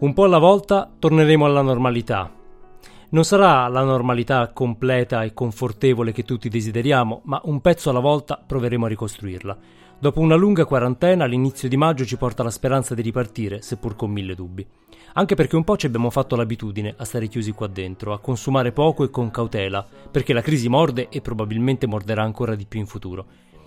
[0.00, 2.32] Un po' alla volta torneremo alla normalità.
[3.10, 8.42] Non sarà la normalità completa e confortevole che tutti desideriamo, ma un pezzo alla volta
[8.44, 9.58] proveremo a ricostruirla.
[9.98, 14.10] Dopo una lunga quarantena, l'inizio di maggio ci porta la speranza di ripartire, seppur con
[14.10, 14.66] mille dubbi.
[15.12, 18.72] Anche perché un po' ci abbiamo fatto l'abitudine a stare chiusi qua dentro, a consumare
[18.72, 22.86] poco e con cautela, perché la crisi morde e probabilmente morderà ancora di più in
[22.86, 23.26] futuro.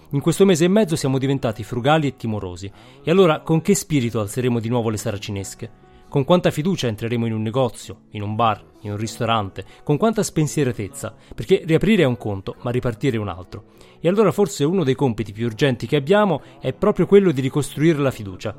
[0.09, 2.71] In questo mese e mezzo siamo diventati frugali e timorosi.
[3.03, 5.82] E allora con che spirito alzeremo di nuovo le saracinesche?
[6.13, 10.21] Con quanta fiducia entreremo in un negozio, in un bar, in un ristorante, con quanta
[10.21, 13.63] spensieratezza, perché riaprire è un conto, ma ripartire è un altro.
[13.99, 17.97] E allora forse uno dei compiti più urgenti che abbiamo è proprio quello di ricostruire
[17.97, 18.55] la fiducia.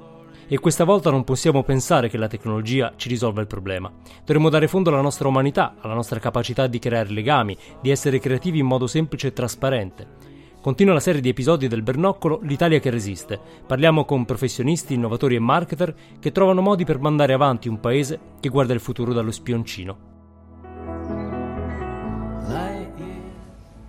[0.49, 3.89] E questa volta non possiamo pensare che la tecnologia ci risolva il problema.
[4.25, 8.59] Dovremmo dare fondo alla nostra umanità, alla nostra capacità di creare legami, di essere creativi
[8.59, 10.34] in modo semplice e trasparente.
[10.65, 13.39] Continua la serie di episodi del Bernoccolo L'Italia che resiste.
[13.67, 18.49] Parliamo con professionisti, innovatori e marketer che trovano modi per mandare avanti un paese che
[18.49, 19.99] guarda il futuro dallo spioncino.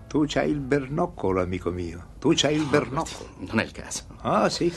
[0.09, 2.08] Tu c'hai il bernoccolo, amico mio.
[2.20, 3.30] Tu c'hai il bernoccolo.
[3.48, 4.03] Non è il caso.
[4.20, 4.70] Ah, sì.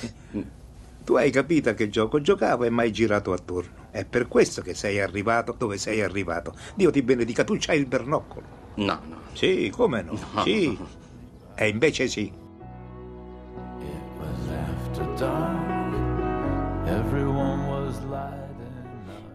[1.04, 3.88] Tu hai capito a che gioco giocavo e mai girato attorno.
[3.91, 6.54] È per questo che sei arrivato dove sei arrivato.
[6.76, 8.46] Dio ti benedica, tu c'hai il bernoccolo.
[8.76, 9.16] No, no.
[9.32, 10.16] Sì, come no?
[10.34, 10.42] No.
[10.44, 10.78] Sì.
[11.60, 12.22] E invece sì.
[12.22, 12.32] It
[14.20, 15.57] was after dark.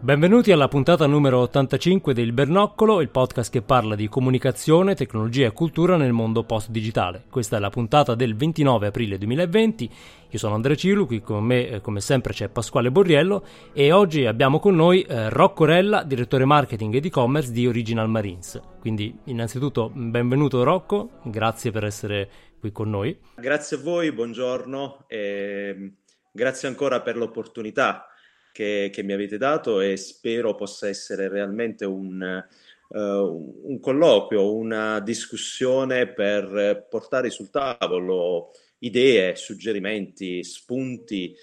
[0.04, 5.52] Benvenuti alla puntata numero 85 del Bernoccolo, il podcast che parla di comunicazione, tecnologia e
[5.52, 7.24] cultura nel mondo post-digitale.
[7.30, 9.90] Questa è la puntata del 29 aprile 2020.
[10.28, 14.26] Io sono Andrea Cilu, qui con me eh, come sempre c'è Pasquale Borriello e oggi
[14.26, 18.60] abbiamo con noi eh, Rocco Rella, direttore marketing ed e-commerce di Original Marines.
[18.80, 22.28] Quindi innanzitutto benvenuto Rocco, grazie per essere
[22.60, 23.18] qui con noi.
[23.36, 25.94] Grazie a voi, buongiorno e
[26.30, 28.08] grazie ancora per l'opportunità
[28.54, 35.00] che, che mi avete dato e spero possa essere realmente un, eh, un colloquio, una
[35.00, 41.34] discussione per portare sul tavolo idee, suggerimenti, spunti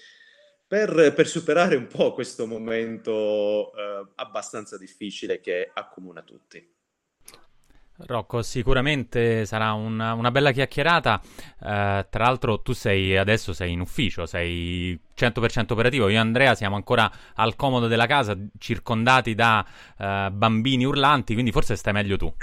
[0.66, 6.66] per, per superare un po' questo momento eh, abbastanza difficile che accomuna tutti.
[7.98, 11.20] Rocco, sicuramente sarà una, una bella chiacchierata.
[11.22, 16.08] Eh, tra l'altro, tu sei adesso sei in ufficio, sei 100% operativo.
[16.08, 19.64] Io e Andrea siamo ancora al comodo della casa, circondati da
[19.98, 22.32] eh, bambini urlanti, quindi forse stai meglio tu.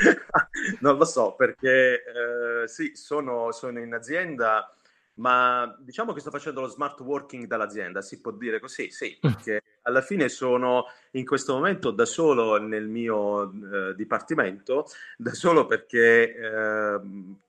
[0.82, 4.76] Non lo so perché eh, sì, sono, sono in azienda,
[5.20, 9.62] ma diciamo che sto facendo lo smart working dall'azienda, si può dire così, sì, perché
[9.84, 14.88] alla fine sono in questo momento da solo nel mio eh, dipartimento,
[15.18, 17.00] da solo perché eh,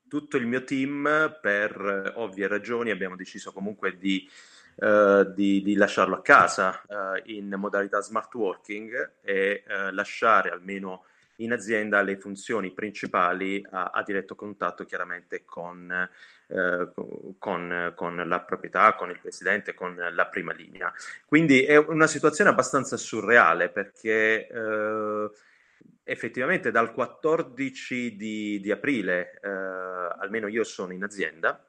[0.08, 4.28] tutto il mio team, per ovvie ragioni, abbiamo deciso comunque di,
[4.76, 11.04] eh, di- di lasciarlo a casa eh, in modalità smart working e eh, lasciare almeno
[11.36, 16.08] in azienda le funzioni principali a, a diretto contatto chiaramente con,
[16.50, 16.90] eh,
[17.38, 20.92] con- con la proprietà, con il presidente, con la prima linea.
[21.24, 25.30] Quindi è una situazione abbastanza surreale perché eh,
[26.04, 31.64] effettivamente dal 14 di, di aprile, eh, almeno io sono in azienda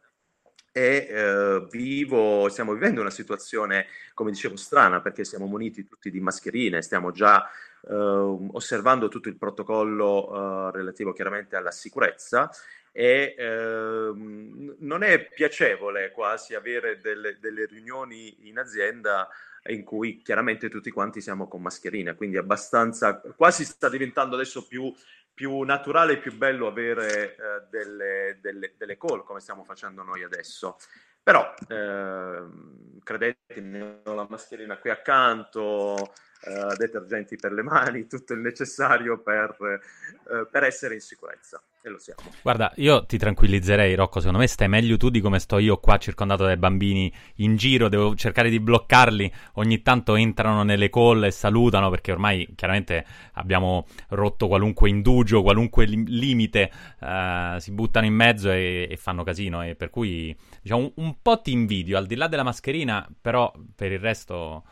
[0.71, 6.21] e eh, vivo, stiamo vivendo una situazione, come dicevo, strana perché siamo muniti tutti di
[6.21, 7.47] mascherine, stiamo già
[7.87, 12.49] eh, osservando tutto il protocollo eh, relativo chiaramente alla sicurezza
[12.91, 19.29] e ehm, non è piacevole quasi avere delle, delle riunioni in azienda
[19.66, 24.91] in cui chiaramente tutti quanti siamo con mascherine, quindi abbastanza, quasi sta diventando adesso più,
[25.34, 27.38] più naturale e più bello avere eh,
[27.69, 30.78] delle, delle, delle call come stiamo facendo noi adesso.
[31.23, 36.13] Però ehm, credetemi, la mascherina qui accanto,
[36.44, 41.90] eh, detergenti per le mani, tutto il necessario per, eh, per essere in sicurezza e
[41.90, 42.22] lo siamo.
[42.41, 44.19] Guarda, io ti tranquillizzerei, Rocco.
[44.19, 47.90] Secondo me stai meglio tu di come sto io qua circondato dai bambini in giro.
[47.90, 49.32] Devo cercare di bloccarli.
[49.53, 55.85] Ogni tanto entrano nelle call e salutano perché ormai chiaramente abbiamo rotto qualunque indugio, qualunque
[55.85, 56.72] lim- limite.
[56.99, 59.64] eh, si buttano in mezzo e, e fanno casino.
[59.64, 63.52] E per cui, diciamo, un, un po' ti invidio al di là della mascherina, però
[63.76, 64.64] per il resto.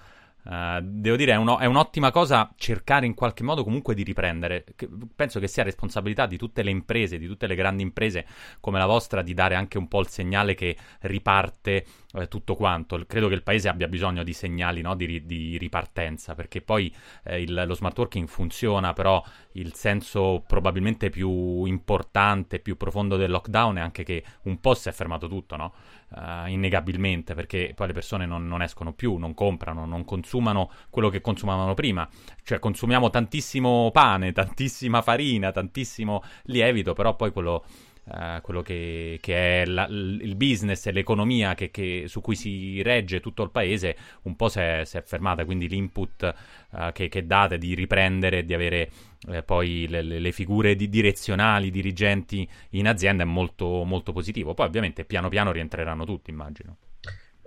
[0.50, 4.64] Eh, devo dire, è, uno- è un'ottima cosa cercare in qualche modo comunque di riprendere.
[4.76, 8.26] Che- penso che sia responsabilità di tutte le imprese, di tutte le grandi imprese
[8.60, 13.00] come la vostra, di dare anche un po' il segnale che riparte eh, tutto quanto.
[13.06, 14.96] Credo che il paese abbia bisogno di segnali no?
[14.96, 16.94] di, di, ripartenza, perché poi
[17.26, 19.24] eh, il, lo smart working funziona, però
[19.54, 24.90] il senso probabilmente più importante, più profondo del lockdown è anche che un po' si
[24.90, 25.74] è fermato tutto, no?
[26.10, 31.10] Uh, innegabilmente, perché poi le persone non, non, escono più, non comprano, non consumano quello
[31.10, 32.08] che consumavano prima.
[32.44, 37.64] Cioè consumiamo tantissimo pane, tantissima farina, tantissimo lievito, però poi quello
[38.06, 42.82] Uh, quello che, che è la, il business e l'economia che, che, su cui si
[42.82, 46.34] regge tutto il paese un po' si è, fermata, quindi l'input
[46.72, 48.90] uh, che, che, date di riprendere, di avere
[49.28, 54.56] uh, poi le, le, figure di direzionali, dirigenti in azienda è molto, molto positivo.
[54.56, 56.78] Poi ovviamente piano piano rientreranno tutti, immagino.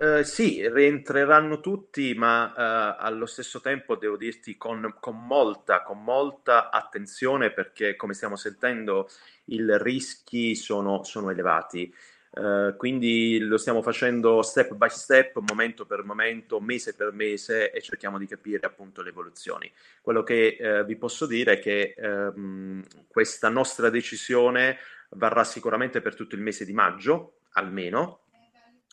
[0.03, 6.03] Uh, sì, rientreranno tutti, ma uh, allo stesso tempo devo dirti con, con, molta, con,
[6.03, 9.07] molta, attenzione perché, come stiamo sentendo,
[9.45, 11.95] i rischi sono, sono elevati.
[12.31, 17.81] Uh, quindi lo stiamo facendo step by step, momento per momento, mese per mese e
[17.81, 19.71] cerchiamo di capire appunto le evoluzioni.
[20.01, 24.79] Quello che vi posso dire è che um, questa nostra decisione
[25.11, 28.22] varrà sicuramente per tutto il mese di maggio, almeno,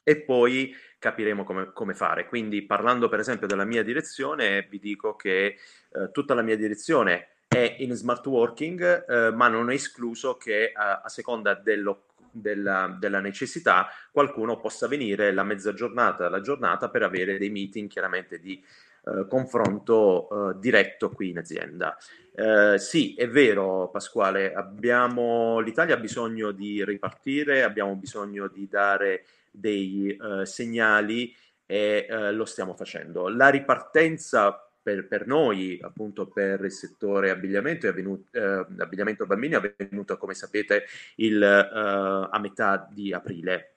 [0.02, 2.26] e poi capiremo come, come, fare.
[2.26, 7.29] Quindi parlando per esempio della mia direzione, vi dico che eh, tutta la mia direzione
[7.49, 12.97] è in smart working, eh, ma non è escluso che a, a seconda dello, della,
[12.99, 18.38] della, necessità qualcuno possa venire la mezza giornata, la giornata per avere dei meeting chiaramente
[18.38, 18.62] di
[19.02, 21.97] eh, confronto eh, diretto qui in azienda.
[22.35, 29.25] Eh, sì, è vero Pasquale, abbiamo, l'Italia ha bisogno di ripartire, abbiamo bisogno di dare
[29.50, 31.35] dei uh, segnali
[31.67, 33.29] e uh, lo stiamo facendo.
[33.29, 39.55] La ripartenza per, per, noi, appunto per il settore abbigliamento, è avvenuto, eh, abbigliamento bambini
[39.55, 40.85] è avvenuta, come sapete,
[41.17, 43.76] il, eh, a metà di aprile,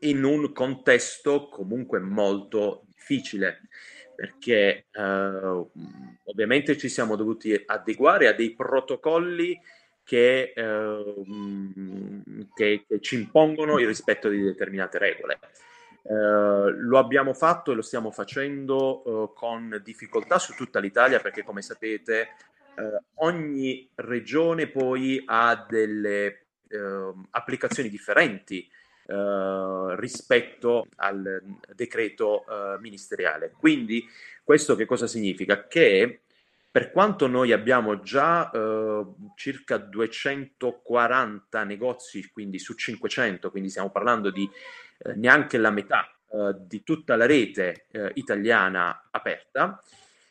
[0.00, 3.68] in un contesto comunque molto difficile,
[4.14, 5.66] perché eh,
[6.24, 9.58] ovviamente ci siamo dovuti adeguare a dei protocolli
[10.12, 11.14] che, eh,
[12.54, 15.38] che, che, ci impongono il rispetto di determinate regole.
[16.02, 21.42] Eh, lo abbiamo fatto e lo stiamo facendo eh, con difficoltà su tutta l'Italia perché
[21.42, 22.20] come sapete
[22.76, 28.68] eh, ogni regione poi ha delle ehm, applicazioni differenti
[29.04, 31.42] Uh, rispetto al
[31.74, 33.50] decreto uh, ministeriale.
[33.50, 34.08] Quindi
[34.44, 35.66] questo che cosa significa?
[35.66, 36.20] Che
[36.72, 39.04] per quanto noi abbiamo già eh,
[39.36, 44.50] circa 240 negozi, quindi su 500, quindi stiamo parlando di
[45.00, 49.78] eh, neanche la metà eh, di tutta la rete eh, italiana aperta,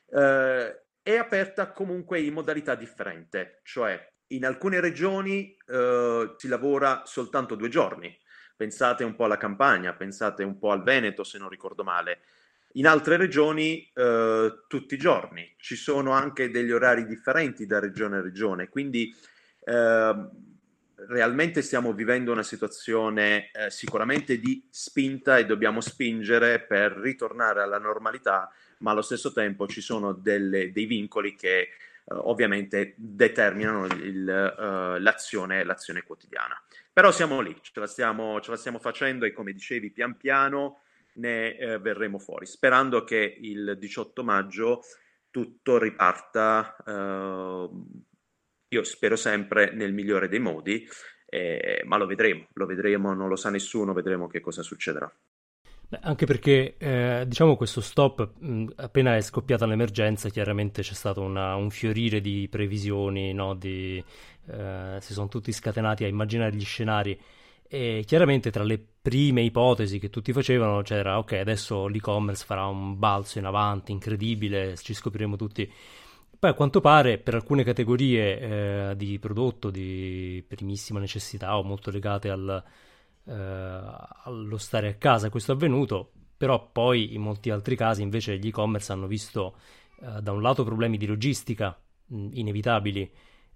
[0.09, 7.53] eh, è aperta comunque in modalità differente, cioè in alcune regioni eh, si lavora soltanto
[7.53, 8.17] due giorni.
[8.55, 12.21] Pensate un po' alla Campania, pensate un po' al Veneto, se non ricordo male
[12.73, 18.17] in altre regioni eh, tutti i giorni, ci sono anche degli orari differenti da regione
[18.17, 19.13] a regione, quindi
[19.65, 20.29] eh,
[21.07, 27.79] realmente stiamo vivendo una situazione eh, sicuramente di spinta e dobbiamo spingere per ritornare alla
[27.79, 31.69] normalità, ma allo stesso tempo ci sono delle, dei vincoli che eh,
[32.07, 36.61] ovviamente determinano il, uh, l'azione, l'azione, quotidiana.
[36.91, 40.81] Però siamo lì, ce la, stiamo, ce la stiamo facendo e come dicevi pian piano
[41.15, 44.81] ne eh, verremo fuori, sperando che il 18 maggio
[45.29, 47.69] tutto riparta, eh,
[48.69, 50.87] io spero sempre nel migliore dei modi,
[51.25, 55.11] eh, ma lo vedremo, lo vedremo, non lo sa nessuno, vedremo che cosa succederà.
[55.99, 61.55] Anche perché eh, diciamo questo stop, mh, appena è scoppiata l'emergenza, chiaramente c'è stato una,
[61.55, 63.55] un fiorire di previsioni, no?
[63.55, 64.01] di,
[64.47, 67.19] eh, si sono tutti scatenati a immaginare gli scenari
[67.73, 72.99] e chiaramente tra le prime ipotesi che tutti facevano c'era ok adesso l'e-commerce farà un
[72.99, 75.71] balzo in avanti incredibile ci scopriremo tutti.
[76.37, 81.91] Poi a quanto pare per alcune categorie eh, di prodotto di primissima necessità o molto
[81.91, 82.61] legate al,
[83.23, 88.37] eh, allo stare a casa questo è avvenuto però poi in molti altri casi invece
[88.37, 89.55] gli e-commerce hanno visto
[90.01, 93.11] eh, da un lato problemi di logistica mh, inevitabili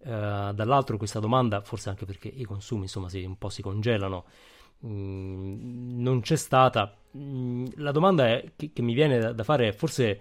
[0.05, 4.25] Uh, dall'altro questa domanda, forse anche perché i consumi insomma si, un po' si congelano,
[4.85, 6.95] mm, non c'è stata.
[7.17, 10.19] Mm, la domanda è, che, che, mi viene da, da, fare è forse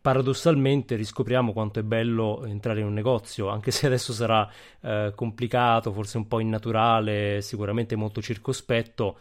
[0.00, 5.92] paradossalmente riscopriamo quanto è bello entrare in un negozio, anche se adesso sarà uh, complicato,
[5.92, 9.18] forse un po' innaturale, sicuramente molto circospetto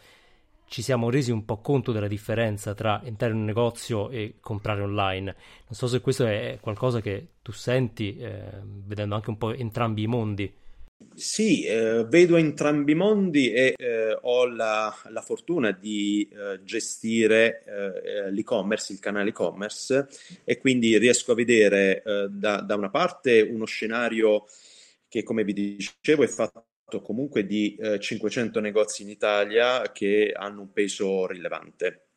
[0.69, 4.81] ci siamo resi un po' conto della differenza tra entrare in un negozio e comprare
[4.81, 5.35] online.
[5.65, 10.03] Non so se questo è qualcosa che tu senti, eh, vedendo anche un po' entrambi
[10.03, 10.53] i mondi.
[11.15, 17.63] Sì, eh, vedo entrambi i mondi e eh, ho la, la fortuna di eh, gestire
[17.65, 20.07] eh, l'e-commerce, il canale e-commerce
[20.43, 24.45] e quindi riesco a vedere eh, da, da una parte uno scenario
[25.07, 26.68] che, come vi dicevo, è fatto
[27.01, 32.08] comunque di eh, 500 negozi in Italia che hanno un peso rilevante.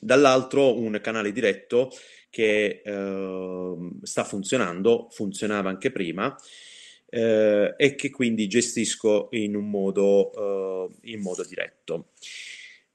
[0.00, 1.90] Dall'altro un canale diretto
[2.30, 6.34] che eh, sta funzionando, funzionava anche prima
[7.10, 12.10] eh, e che quindi gestisco in un modo, eh, in modo diretto.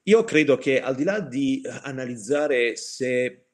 [0.04, 3.44] Io credo che al di là di analizzare se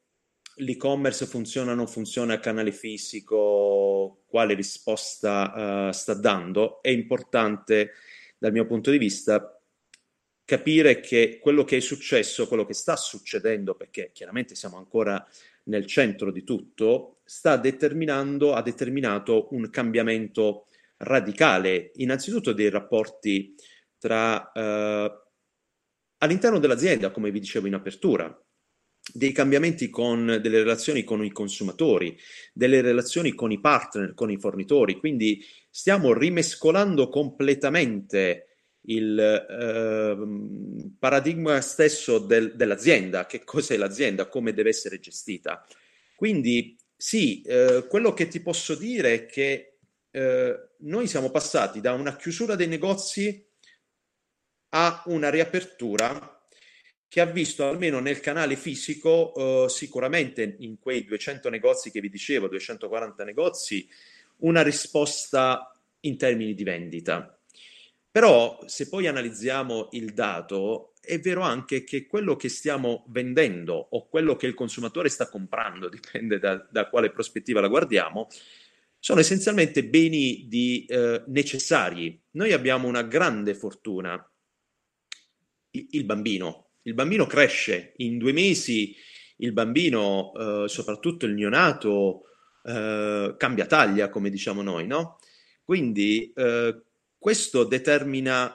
[0.56, 3.36] l'e-commerce funziona o non funziona a canale fisico,
[4.26, 7.92] quale risposta uh, sta dando, è importante
[8.38, 9.60] dal mio punto di vista
[10.44, 15.24] capire che quello che è successo, quello che sta succedendo, perché chiaramente siamo ancora
[15.64, 23.54] nel centro di tutto, sta determinando, ha determinato un cambiamento radicale, innanzitutto dei rapporti
[23.98, 25.28] tra uh,
[26.18, 28.44] all'interno dell'azienda, come vi dicevo in apertura,
[29.12, 32.16] dei cambiamenti con delle relazioni con i consumatori,
[32.52, 38.46] delle relazioni con i partner, con i fornitori, quindi stiamo rimescolando completamente
[38.82, 45.66] il eh, paradigma stesso del, dell'azienda, che cos'è l'azienda, come deve essere gestita.
[46.14, 49.78] Quindi sì, eh, quello che ti posso dire è che
[50.10, 53.46] eh, noi siamo passati da una chiusura dei negozi
[54.70, 56.39] a una riapertura
[57.10, 62.08] che ha visto almeno nel canale fisico, eh, sicuramente in quei 200 negozi che vi
[62.08, 63.88] dicevo, 240 negozi,
[64.42, 67.36] una risposta in termini di vendita.
[68.12, 74.06] Però se poi analizziamo il dato, è vero anche che quello che stiamo vendendo o
[74.06, 78.28] quello che il consumatore sta comprando, dipende da, da quale prospettiva la guardiamo,
[79.00, 82.22] sono essenzialmente beni di, eh, necessari.
[82.32, 84.14] Noi abbiamo una grande fortuna,
[85.70, 88.94] il, il bambino, il bambino cresce, in due mesi
[89.36, 92.22] il bambino, eh, soprattutto il neonato,
[92.62, 95.18] eh, cambia taglia, come diciamo noi, no?
[95.64, 96.82] Quindi eh,
[97.18, 98.54] questo determina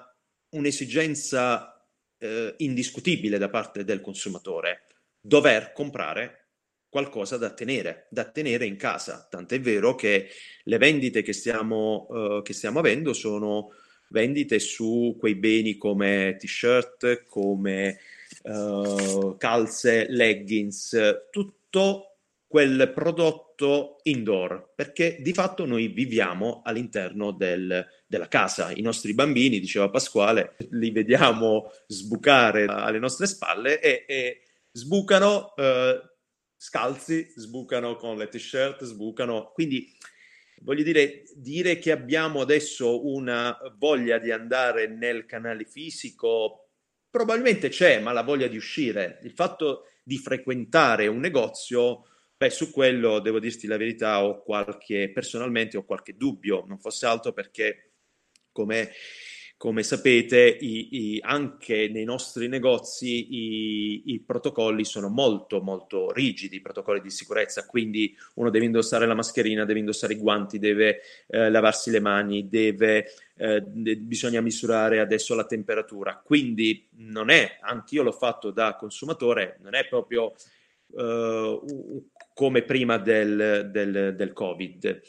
[0.50, 4.88] un'esigenza eh, indiscutibile da parte del consumatore,
[5.20, 6.46] dover comprare
[6.96, 9.28] qualcosa da tenere, da tenere in casa.
[9.30, 10.30] Tant'è vero che
[10.64, 13.72] le vendite che stiamo, uh, che stiamo avendo sono
[14.10, 18.00] vendite su quei beni come t-shirt, come
[18.44, 20.98] uh, calze, leggings,
[21.32, 28.72] tutto quel prodotto indoor, perché di fatto noi viviamo all'interno del, della casa.
[28.72, 36.14] I nostri bambini, diceva Pasquale, li vediamo sbucare alle nostre spalle e, e sbucano uh,
[36.56, 39.52] scalzi, sbucano con le t-shirt, sbucano.
[39.54, 39.92] Quindi
[40.66, 46.66] voglio dire, dire che abbiamo adesso una voglia di andare nel canale fisico
[47.16, 52.72] Probabilmente c'è, ma la voglia di uscire, il fatto di frequentare un negozio, beh, su
[52.72, 57.94] quello devo dirti la verità, ho qualche, personalmente ho qualche dubbio, non fosse altro perché
[58.52, 58.92] come
[59.58, 66.58] come sapete, i, i, anche nei nostri negozi i, i, protocolli sono molto, molto rigidi,
[66.58, 71.00] i protocolli di sicurezza, quindi uno deve indossare la mascherina, deve indossare i guanti, deve
[71.28, 73.08] eh, lavarsi le mani, deve,
[73.38, 76.22] eh, bisogna misurare adesso la temperatura.
[76.24, 80.34] Quindi non è, anch'io l'ho fatto da consumatore, non è proprio
[80.98, 81.62] eh,
[82.34, 85.02] come prima del, del, del Covid.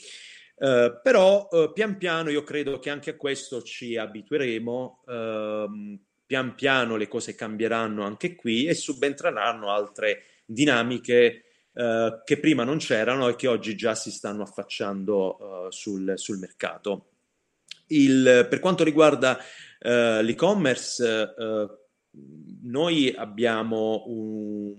[0.59, 6.55] Uh, però uh, pian piano io credo che anche a questo ci abitueremo, uh, pian
[6.55, 13.29] piano le cose cambieranno anche qui e subentreranno altre dinamiche eh, che prima non c'erano
[13.29, 17.11] e che oggi già si stanno affacciando sul, sul, mercato.
[17.89, 19.39] Il, per quanto riguarda
[19.79, 21.35] l'e-commerce,
[22.63, 24.75] noi abbiamo un,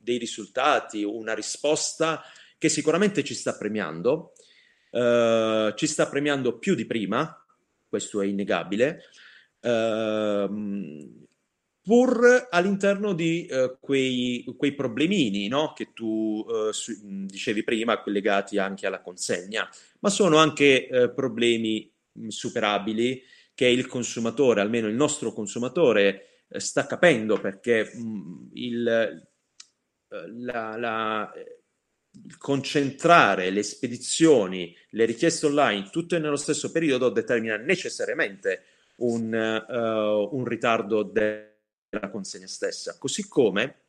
[0.00, 2.22] dei risultati, una risposta
[2.56, 4.32] che sicuramente ci sta premiando
[4.90, 7.44] Uh, ci sta premiando più di prima,
[7.88, 9.02] questo è innegabile,
[9.60, 11.26] uh,
[11.82, 15.72] pur all'interno di uh, quei, quei, problemini no?
[15.74, 19.68] che tu su, dicevi prima, legati anche alla consegna,
[20.00, 21.90] ma sono anche problemi
[22.28, 23.22] superabili
[23.54, 29.22] che il consumatore, almeno il nostro consumatore, sta capendo perché mh, il,
[30.08, 31.32] la, la
[32.38, 38.64] concentrare le spedizioni, le richieste online tutte nello stesso periodo determina necessariamente
[38.96, 42.96] un, uh, un ritardo della consegna stessa.
[42.98, 43.82] Così come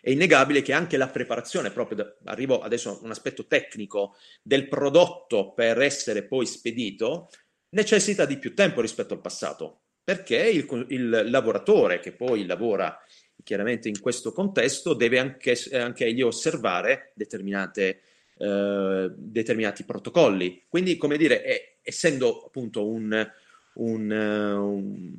[0.00, 4.68] è innegabile che anche la preparazione, proprio da, arrivo adesso a un aspetto tecnico del
[4.68, 7.30] prodotto per essere poi spedito,
[7.70, 12.98] necessita di più tempo rispetto al passato, perché il, il lavoratore che poi lavora
[13.42, 17.12] chiaramente in questo contesto deve anche, anche egli osservare
[18.38, 20.64] eh, determinati protocolli.
[20.68, 23.30] Quindi, come dire, è, essendo appunto un,
[23.74, 25.14] un, un,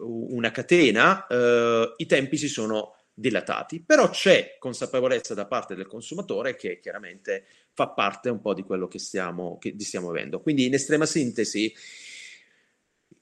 [0.00, 6.54] una catena, eh, i tempi si sono dilatati, però c'è consapevolezza da parte del consumatore
[6.54, 10.40] che chiaramente fa parte un po' di quello che stiamo, che stiamo avendo.
[10.40, 11.74] Quindi in estrema sintesi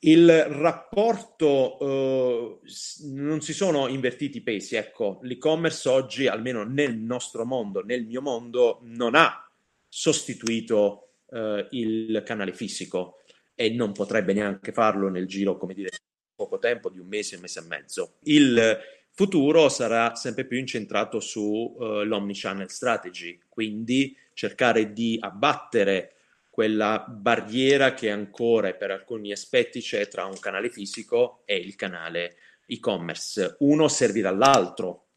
[0.00, 2.59] il rapporto eh,
[3.05, 8.21] non si sono invertiti i pesi, ecco, l'e-commerce oggi, almeno nel nostro mondo, nel mio
[8.21, 9.49] mondo, non ha
[9.88, 13.23] sostituito eh, il canale fisico
[13.55, 15.91] e non potrebbe neanche farlo nel giro, come dire,
[16.35, 18.15] poco tempo, di un mese, un mese e mezzo.
[18.25, 18.79] Il
[19.12, 26.15] futuro sarà sempre più incentrato sull'omnichannel uh, strategy, quindi cercare di abbattere
[26.57, 32.37] quella barriera che ancora per alcuni aspetti c'è tra un canale fisico e il canale
[32.65, 33.57] e-commerce.
[33.59, 35.09] Uno servirà all'altro,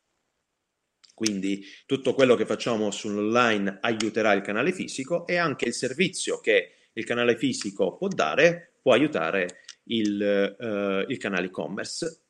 [1.13, 6.73] quindi tutto quello che facciamo sull'online aiuterà il canale fisico e anche il servizio che
[6.91, 12.23] il canale fisico può dare può aiutare il, uh, il canale e-commerce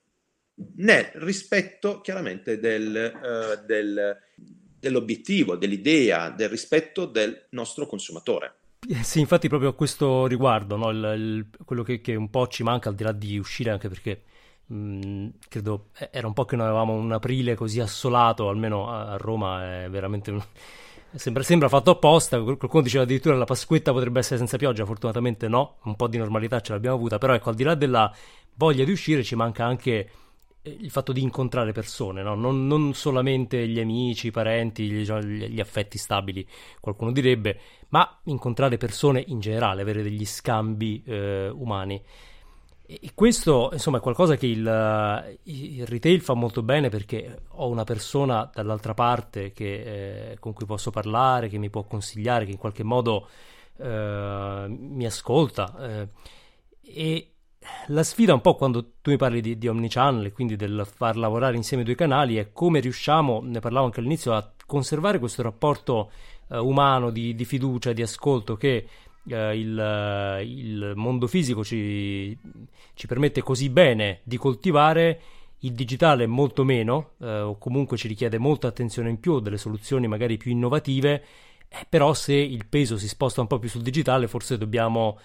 [0.76, 8.59] nel rispetto chiaramente del, uh, del, dell'obiettivo, dell'idea, del rispetto del nostro consumatore.
[8.88, 10.90] Eh, sì, infatti proprio a questo riguardo, no?
[10.90, 13.90] il, il, quello che, che, un po' ci manca al di là di uscire, anche
[13.90, 14.24] perché
[14.68, 19.18] mh, credo era un po' che non avevamo un aprile così assolato, almeno a, a
[19.18, 20.32] Roma è veramente...
[20.32, 20.42] Un...
[21.12, 25.78] Sembra, sembra, fatto apposta, qualcuno diceva addirittura la Pasquetta potrebbe essere senza pioggia, fortunatamente no,
[25.86, 28.14] un po' di normalità ce l'abbiamo avuta, però ecco, al di là della
[28.54, 30.10] voglia di uscire ci manca anche
[30.62, 32.36] eh, il fatto di incontrare persone, no?
[32.36, 36.46] non, non, solamente gli amici, i parenti, gli, gli, affetti stabili,
[36.82, 37.60] qualcuno direbbe,
[37.90, 42.02] ma incontrare persone in generale, avere degli scambi eh, umani.
[42.92, 47.84] E questo, insomma, è qualcosa che il, il, retail fa molto bene perché ho una
[47.84, 52.58] persona dall'altra parte che, eh, con cui posso parlare, che mi può consigliare, che in
[52.58, 53.28] qualche modo
[53.78, 55.76] eh, mi ascolta.
[55.80, 56.08] Eh,
[56.82, 57.34] e
[57.88, 61.18] la sfida un po' quando tu mi parli di, di omnichannel e quindi del far
[61.18, 65.42] lavorare insieme i due canali è come riusciamo, ne parlavo anche all'inizio, a conservare questo
[65.42, 66.12] rapporto
[66.50, 68.88] eh, umano di, di, fiducia, di ascolto che
[69.28, 72.38] eh, il, il, mondo fisico ci,
[72.94, 75.22] ci, permette così bene di coltivare,
[75.60, 80.08] il digitale molto meno, eh, o comunque ci richiede molta attenzione in più, delle soluzioni
[80.08, 81.24] magari più innovative,
[81.68, 85.20] eh, però se il peso si sposta un po' più sul digitale forse dobbiamo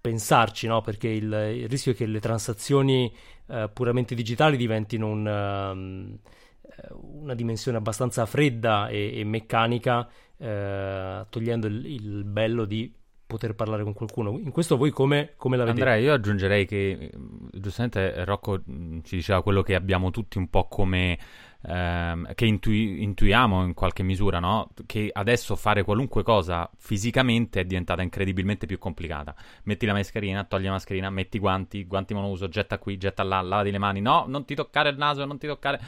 [0.00, 0.80] pensarci, no?
[0.80, 3.12] perché il, il, rischio è che le transazioni
[3.46, 10.08] uh, puramente digitali diventino un, uh, una dimensione abbastanza fredda e, e meccanica,
[10.38, 12.92] uh, togliendo il, il, bello di
[13.26, 14.38] poter parlare con qualcuno.
[14.38, 15.84] In questo voi come, come la vedete?
[15.84, 17.10] Andrea, io aggiungerei che
[17.52, 18.62] giustamente Rocco
[19.02, 21.18] ci diceva quello che abbiamo tutti un po' come
[21.62, 24.70] ehm, che intui- intuiamo in qualche misura, no?
[24.86, 29.34] Che adesso fare qualunque cosa fisicamente è diventata incredibilmente più complicata.
[29.64, 33.40] Metti la mascherina, togli la mascherina, metti i guanti, guanti monouso, getta qui, getta là,
[33.40, 35.80] lavati le mani, no, non ti toccare il naso, non ti toccare...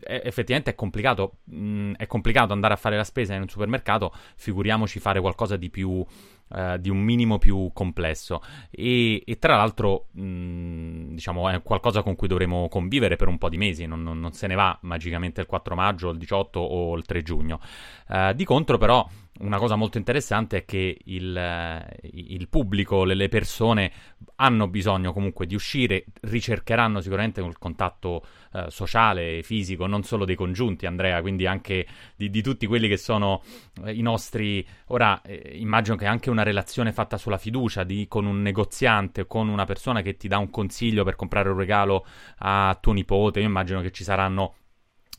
[0.00, 4.12] È, effettivamente è complicato, mh, è complicato andare a fare la spesa in un supermercato,
[4.36, 6.04] figuriamoci fare qualcosa di più
[6.54, 12.14] eh, di un minimo più complesso e, e tra l'altro mh, diciamo è qualcosa con
[12.14, 15.40] cui dovremo convivere per un po' di mesi, non, non, non se ne va magicamente
[15.40, 17.60] il 4 maggio, il 18 o il 3 giugno.
[18.08, 19.06] Uh, di contro però
[19.40, 23.90] una cosa molto interessante è che il, il, pubblico, le persone
[24.36, 30.36] hanno bisogno comunque di uscire, ricercheranno sicuramente il contatto eh, sociale, fisico, non solo dei
[30.36, 33.42] congiunti, Andrea, quindi anche di, di tutti quelli che sono
[33.84, 34.64] eh, i nostri...
[34.88, 39.48] Ora eh, immagino che anche una relazione fatta sulla fiducia di, con un negoziante, con
[39.48, 42.06] una persona che ti dà un consiglio per comprare un regalo
[42.38, 44.54] a tuo nipote, io immagino che ci saranno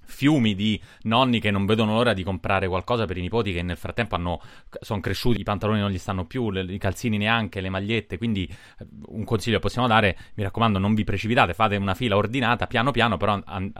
[0.05, 3.77] fiumi di nonni che non vedono l'ora di comprare qualcosa per i nipoti che nel
[3.77, 4.41] frattempo hanno,
[4.79, 8.45] sono cresciuti, i pantaloni non gli stanno più, le, i calzini neanche, le magliette, quindi
[8.45, 12.91] eh, un consiglio possiamo dare, mi raccomando non vi precipitate, fate una fila ordinata piano
[12.91, 13.71] piano, però an,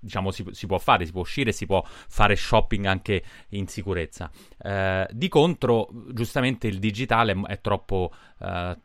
[0.00, 4.30] diciamo si, si, può fare, si può uscire, si può fare shopping anche in sicurezza.
[4.60, 8.76] Eh, di contro, giustamente il digitale è troppo, eh,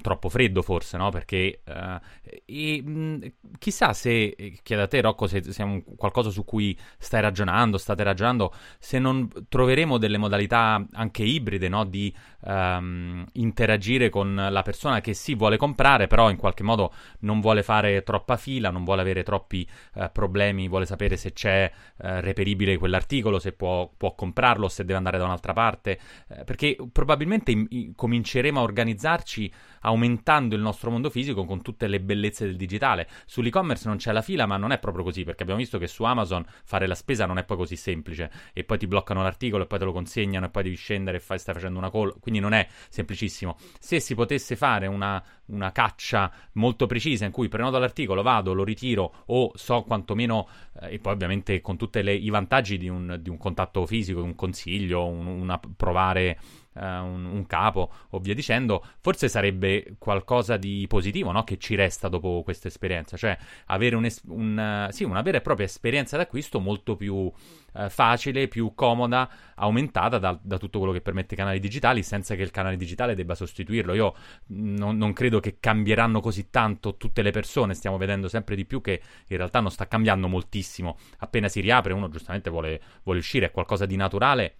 [0.00, 1.10] troppo freddo forse, no?
[1.10, 2.00] Perché eh,
[2.44, 7.78] e, mh, chissà se, chiedo a te Rocco, se, se qualcosa su cui stai ragionando,
[7.78, 11.84] state ragionando, se non troveremo delle modalità anche ibride, no?
[11.84, 17.40] Di um, interagire con la persona che sì vuole comprare, però in qualche modo non
[17.40, 21.70] vuole fare troppa fila, non vuole avere troppi uh, problemi reclami, vuole sapere se c'è
[21.98, 25.98] eh, reperibile quell'articolo, se può, può, comprarlo, se deve andare da un'altra parte,
[26.28, 31.86] eh, perché probabilmente in, in, cominceremo a organizzarci aumentando il nostro mondo fisico con tutte
[31.86, 33.08] le bellezze del digitale.
[33.26, 36.04] Sull'e-commerce non c'è la fila, ma non è proprio così, perché abbiamo visto che su
[36.04, 39.66] Amazon fare la spesa non è poi così semplice e poi ti bloccano l'articolo e
[39.66, 42.40] poi te lo consegnano e poi devi scendere e fai, stai facendo una call, quindi
[42.40, 43.56] non è semplicissimo.
[43.78, 48.64] Se si potesse fare una, una caccia molto precisa in cui prenoto l'articolo, vado, lo
[48.64, 50.48] ritiro o so quantomeno,
[50.80, 55.06] e poi ovviamente con tutti i vantaggi di un, di un, contatto fisico, un consiglio,
[55.06, 56.38] un, una provare
[56.74, 61.44] uh, un, un, capo o via dicendo, forse sarebbe qualcosa di positivo no?
[61.44, 65.66] che ci resta dopo questa esperienza, cioè avere un, un, sì, una vera e propria
[65.66, 71.34] esperienza d'acquisto molto più uh, facile, più comoda, aumentata da, da, tutto quello che permette
[71.34, 73.94] i canali digitali senza che il canale digitale debba sostituirlo.
[73.94, 74.14] Io
[74.48, 78.80] non, non credo che cambieranno così tanto tutte le persone, stiamo vedendo sempre di più
[78.80, 80.96] che in realtà non sta cambiando moltissimo.
[81.18, 84.56] Appena si riapre uno giustamente vuole, vuole uscire, è qualcosa di naturale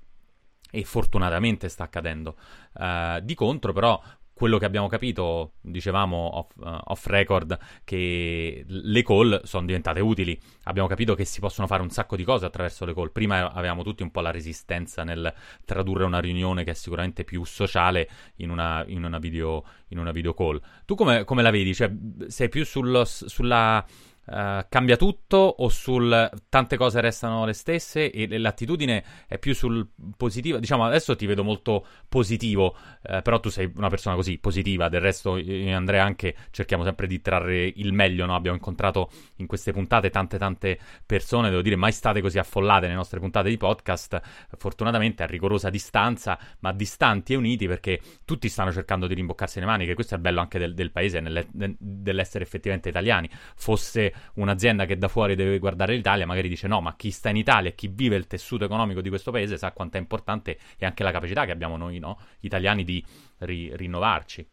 [0.74, 2.37] e fortunatamente sta accadendo.
[2.72, 9.02] Uh, di contro, però, quello che abbiamo capito, dicevamo off, uh, off, record, che le
[9.02, 10.37] call sono diventate utili.
[10.64, 13.12] Abbiamo capito che si possono fare un sacco di cose attraverso le call.
[13.12, 15.32] Prima avevamo tutti un po' la resistenza nel
[15.66, 20.11] tradurre una riunione che è sicuramente più sociale in una, in una, video, in una
[20.11, 20.61] video, call.
[20.87, 21.74] Tu come, come la vedi?
[21.74, 21.92] Cioè,
[22.28, 23.85] sei più sullo, sulla
[24.24, 29.85] Uh, cambia tutto o sul tante cose restano le stesse e l'attitudine è più sul
[30.16, 34.88] positivo diciamo adesso ti vedo molto positivo uh, però tu sei una persona così positiva
[34.88, 38.37] del resto io e Andrea anche cerchiamo sempre di trarre il meglio no?
[38.37, 42.94] abbiamo incontrato in queste puntate tante tante persone devo dire mai state così affollate nelle
[42.94, 44.20] nostre puntate di podcast
[44.56, 49.66] fortunatamente a rigorosa distanza ma distanti e uniti perché tutti stanno cercando di rimboccarsi le
[49.66, 54.87] maniche questo è il bello anche del, del paese nelle, dell'essere effettivamente italiani fosse un'azienda
[54.87, 57.75] che da fuori deve guardare l'Italia magari dice no, ma chi sta in Italia e
[57.75, 61.11] chi vive il tessuto economico di questo paese sa quanto è importante e anche la
[61.11, 62.18] capacità che abbiamo noi, no?
[62.40, 63.05] italiani, di
[63.38, 64.46] ri- rinnovarci.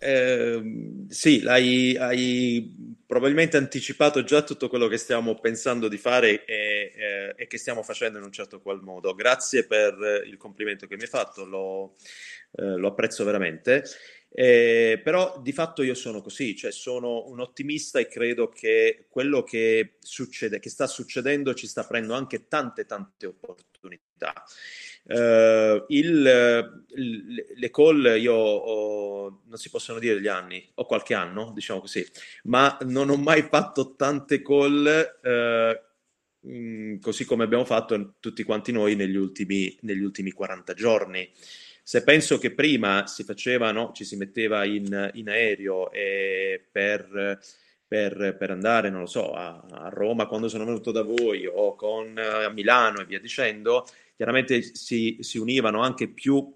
[0.00, 6.92] Eh, sì, hai, hai, probabilmente anticipato già tutto quello che stiamo pensando di fare e,
[6.94, 9.12] eh, e, che stiamo facendo in un certo qual modo.
[9.14, 11.96] Grazie per il complimento che mi hai fatto, lo,
[12.52, 13.82] eh, lo apprezzo veramente.
[14.30, 19.42] Eh, però di fatto io sono così, cioè sono un ottimista e credo che quello
[19.42, 24.44] che succede, che sta succedendo, ci sta aprendo anche tante tante opportunità.
[25.04, 31.14] Uh, il, il, le call io ho, non si possono dire gli anni, ho qualche
[31.14, 32.06] anno, diciamo così,
[32.44, 38.72] ma non ho mai fatto tante call uh, mh, così come abbiamo fatto tutti quanti
[38.72, 41.30] noi negli ultimi, negli ultimi 40 giorni.
[41.88, 45.88] Se penso che prima si faceva, no, ci si metteva in, in aereo
[46.70, 47.40] per,
[47.86, 51.76] per, per, andare, non lo so, a, a, Roma quando sono venuto da voi o
[51.76, 56.54] con, a Milano e via dicendo, chiaramente si, si univano anche più,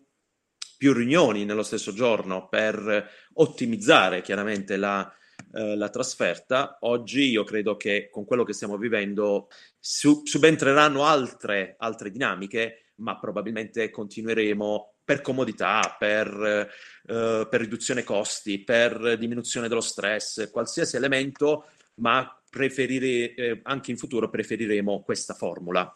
[0.77, 5.11] più, riunioni nello stesso giorno per ottimizzare chiaramente la,
[5.55, 6.77] eh, la trasferta.
[6.81, 9.49] Oggi io credo che con quello che stiamo vivendo
[9.81, 16.71] su, subentreranno altre, altre dinamiche, ma probabilmente continueremo per comodità, per,
[17.07, 23.99] eh, per riduzione costi, per diminuzione dello stress, qualsiasi elemento, ma preferire, eh, anche in
[23.99, 25.93] futuro preferiremo questa formula.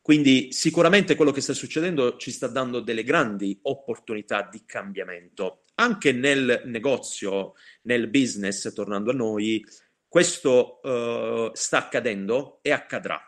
[0.00, 5.62] Quindi sicuramente quello che sta succedendo ci sta dando delle grandi opportunità di cambiamento.
[5.74, 9.64] Anche nel negozio, nel business, tornando a noi,
[10.06, 13.20] questo uh, sta accadendo e accadrà.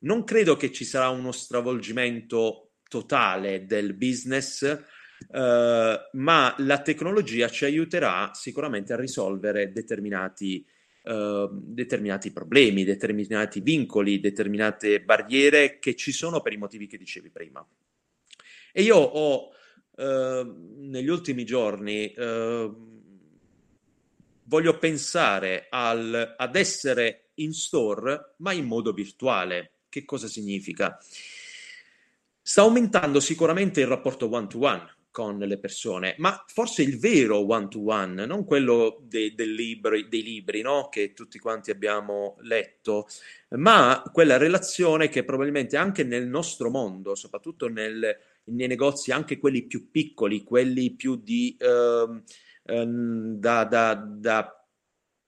[0.00, 4.84] Non credo che ci sarà uno stravolgimento totale del business,
[5.30, 10.64] Uh, ma la tecnologia ci aiuterà sicuramente a risolvere determinati,
[11.02, 17.30] uh, determinati, problemi, determinati vincoli, determinate barriere che ci sono per i motivi che dicevi
[17.30, 17.66] prima.
[18.72, 19.48] E io ho
[19.96, 22.14] uh, negli ultimi giorni
[24.44, 29.72] voglio pensare al, ad essere in store, ma in modo virtuale.
[29.88, 30.96] Che cosa significa?
[32.48, 38.46] Sta aumentando sicuramente il rapporto one-to-one con le persone, ma forse il vero one-to-one, non
[38.46, 40.88] quello dei, dei libri, dei libri no?
[40.88, 43.06] che tutti quanti abbiamo letto,
[43.50, 49.66] ma quella relazione che probabilmente anche nel nostro mondo, soprattutto nel, nei negozi, anche quelli
[49.66, 52.22] più piccoli, quelli più di uh,
[52.72, 54.66] um, da, da, da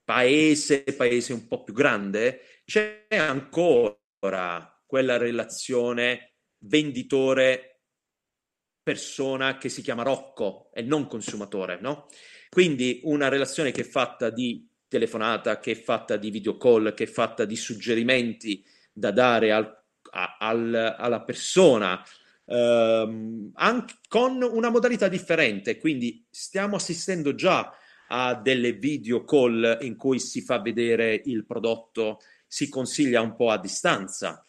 [0.03, 6.30] paese, paese un po' più grande, c'è ancora quella relazione
[6.61, 7.81] venditore
[8.83, 12.07] persona che si chiama Rocco e non consumatore, no?
[12.49, 17.05] Quindi una relazione che è fatta di telefonata, che è fatta di video call, che
[17.05, 22.05] è fatta di suggerimenti da dare al, a, al, alla persona,
[22.47, 25.79] ehm, anche con una modalità differente.
[25.79, 27.73] Quindi stiamo assistendo già
[28.09, 33.51] a delle video call in cui si fa vedere il prodotto, si consiglia un po'
[33.51, 34.45] a distanza.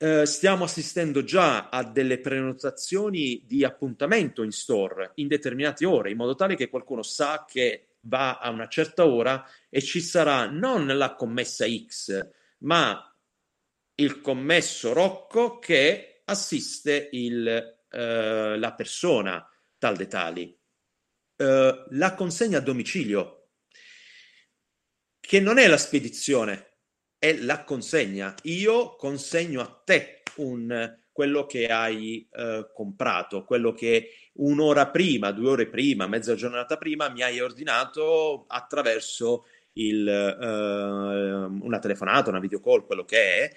[0.00, 6.16] Eh, stiamo assistendo già a delle prenotazioni di appuntamento in store in determinate ore, in
[6.16, 10.86] modo tale che qualcuno sa che va a una certa ora e ci sarà non
[10.86, 13.12] la commessa X, ma
[13.96, 17.48] il commesso Rocco che assiste il,
[17.90, 20.56] eh, la persona tal de tali.
[21.34, 23.48] Eh, la consegna a domicilio,
[25.18, 26.67] che non è la spedizione,
[27.18, 28.34] è la consegna.
[28.44, 35.50] Io consegno a te un, quello che hai eh, comprato, quello che un'ora prima, due
[35.50, 42.60] ore prima, mezza giornata prima mi hai ordinato attraverso il, eh, una telefonata, una video
[42.60, 43.56] call, quello che è,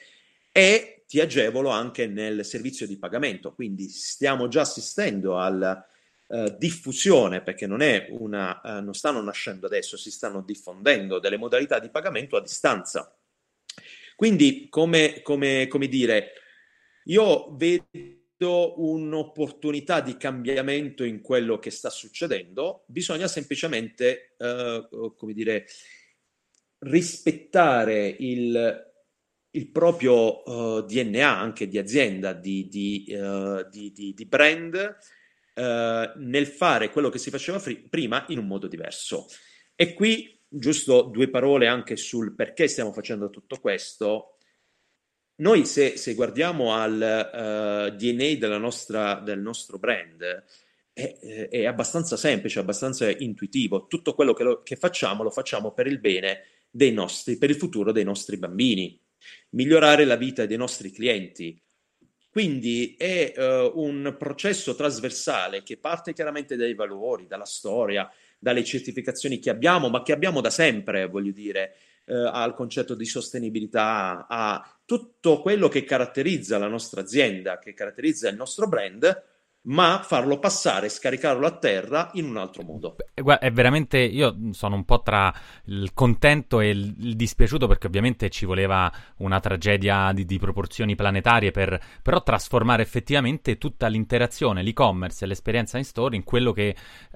[0.51, 3.53] e ti agevolo anche nel servizio di pagamento.
[3.53, 5.85] Quindi stiamo già assistendo alla
[6.27, 11.37] eh, diffusione, perché non, è una, eh, non stanno nascendo adesso, si stanno diffondendo delle
[11.37, 13.13] modalità di pagamento a distanza.
[14.21, 16.33] Quindi, come, come, come dire,
[17.05, 25.65] io vedo un'opportunità di cambiamento in quello che sta succedendo, bisogna semplicemente, eh, come dire,
[26.81, 28.93] rispettare il,
[29.49, 34.97] il proprio uh, eh, DNA anche di azienda, di, di, uh, di, di brand,
[35.55, 39.25] uh, nel fare quello che si faceva fri- prima in un modo diverso.
[39.73, 44.35] E qui giusto due parole anche sul perché stiamo facendo tutto questo.
[45.35, 50.21] Noi se, se guardiamo al uh, DNA nostra, del nostro brand,
[50.93, 53.87] è, è, abbastanza semplice, abbastanza intuitivo.
[53.87, 57.55] Tutto quello che, lo, che facciamo lo facciamo per il bene dei nostri, per il
[57.55, 58.99] futuro dei nostri bambini,
[59.51, 61.59] migliorare la vita dei nostri clienti.
[62.29, 68.09] Quindi è uh, un processo trasversale che parte chiaramente dai valori, dalla storia,
[68.41, 71.75] dalle certificazioni che abbiamo, ma che abbiamo da sempre, voglio dire,
[72.05, 78.29] eh, al concetto di sostenibilità, a tutto quello che caratterizza la nostra azienda, che caratterizza
[78.29, 79.23] il nostro brand,
[79.63, 82.95] ma farlo passare, scaricarlo a terra in un altro modo.
[83.13, 85.31] È veramente, io sono un po' tra
[85.65, 90.95] il contento e il, il dispiaciuto perché ovviamente ci voleva una tragedia di, di proporzioni
[90.95, 96.69] planetarie per però trasformare effettivamente tutta l'interazione, l'e-commerce e l'esperienza in store in quello che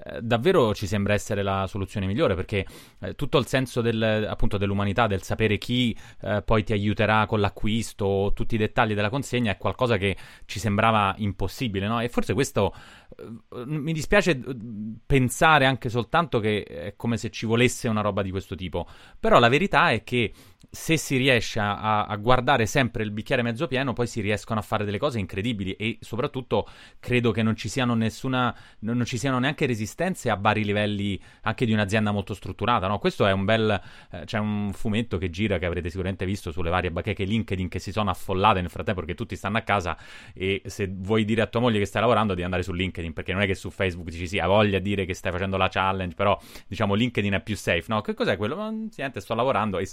[0.04, 2.64] eh, davvero ci sembra essere la soluzione migliore perché
[3.00, 7.40] eh, tutto il senso del, appunto dell'umanità, del sapere chi eh, poi ti aiuterà con
[7.40, 12.00] l'acquisto, tutti i dettagli della consegna è qualcosa che ci sembrava impossibile, no?
[12.00, 12.74] E forse questo
[13.16, 14.56] eh, mi dispiace eh,
[15.04, 18.86] pensare anche soltanto che è come se ci volesse una roba di questo tipo.
[19.18, 20.32] Però la verità è che
[20.70, 24.62] se si riesce a, a, guardare sempre il bicchiere mezzo pieno, poi si riescono a
[24.62, 29.38] fare delle cose incredibili e soprattutto credo che non ci siano nessuna, non ci siano
[29.38, 32.88] neanche resistenze a vari livelli anche di un'azienda molto strutturata.
[32.88, 32.98] No?
[32.98, 36.70] Questo è un bel, eh, c'è un fumetto che gira che avrete sicuramente visto sulle
[36.70, 39.96] varie bacheche LinkedIn che si sono affollate nel frattempo perché tutti stanno a casa
[40.34, 43.32] e se vuoi dire a tua moglie che stai lavorando devi andare su LinkedIn perché
[43.32, 45.68] non è che su Facebook dici sì, ha voglia di dire che stai facendo la
[45.68, 47.84] challenge, però diciamo LinkedIn è più safe.
[47.88, 48.56] No, che cos'è quello?
[48.96, 49.86] Niente, sto lavorando e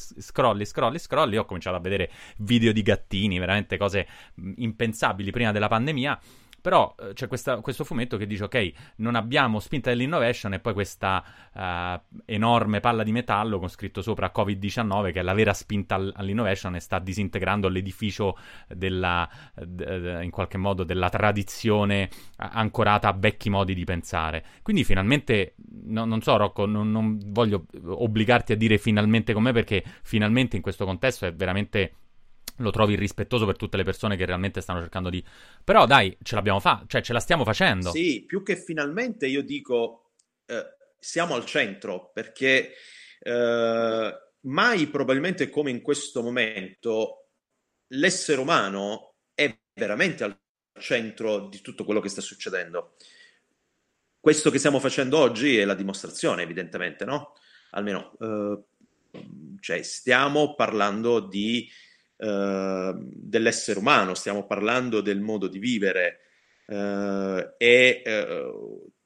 [0.66, 4.08] scrolli scrolli, scrolli, ho cominciato a vedere video di gattini, veramente cose
[4.56, 6.20] impensabili prima della pandemia.
[6.64, 10.72] Però eh, c'è questa, questo fumetto che dice: Ok, non abbiamo spinta dell'innovation, e poi
[10.72, 11.22] questa
[11.52, 16.76] uh, enorme palla di metallo con scritto sopra Covid-19, che è la vera spinta all'innovation
[16.76, 18.38] e sta disintegrando l'edificio
[18.70, 24.46] della, d- in qualche modo della tradizione ancorata a vecchi modi di pensare.
[24.62, 25.56] Quindi, finalmente,
[25.88, 30.62] no, non so, Rocco, non, non voglio obbligarti a dire finalmente com'è, perché finalmente in
[30.62, 31.96] questo contesto è veramente
[32.58, 35.24] lo trovi irrispettoso per tutte le persone che realmente stanno cercando di...
[35.64, 37.92] Però dai, ce l'abbiamo fatta, cioè ce la stiamo facendo.
[37.92, 40.12] Sì, più che finalmente io dico
[40.46, 42.74] eh, siamo al centro perché
[43.20, 47.28] eh, mai probabilmente come in questo momento
[47.88, 50.38] l'essere umano è veramente al
[50.80, 52.96] centro di tutto quello che sta succedendo.
[54.20, 57.34] Questo che stiamo facendo oggi è la dimostrazione, evidentemente, no?
[57.72, 58.64] Almeno, eh,
[59.60, 61.70] cioè, stiamo parlando di
[62.18, 66.20] eh, dell'essere umano, stiamo parlando del modo di vivere
[66.68, 68.54] eh, e eh,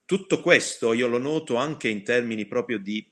[0.05, 3.07] tutto questo io lo noto anche in termini proprio di,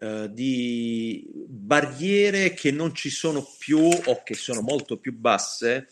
[0.00, 5.88] eh, di barriere che non ci sono più o che sono molto più basse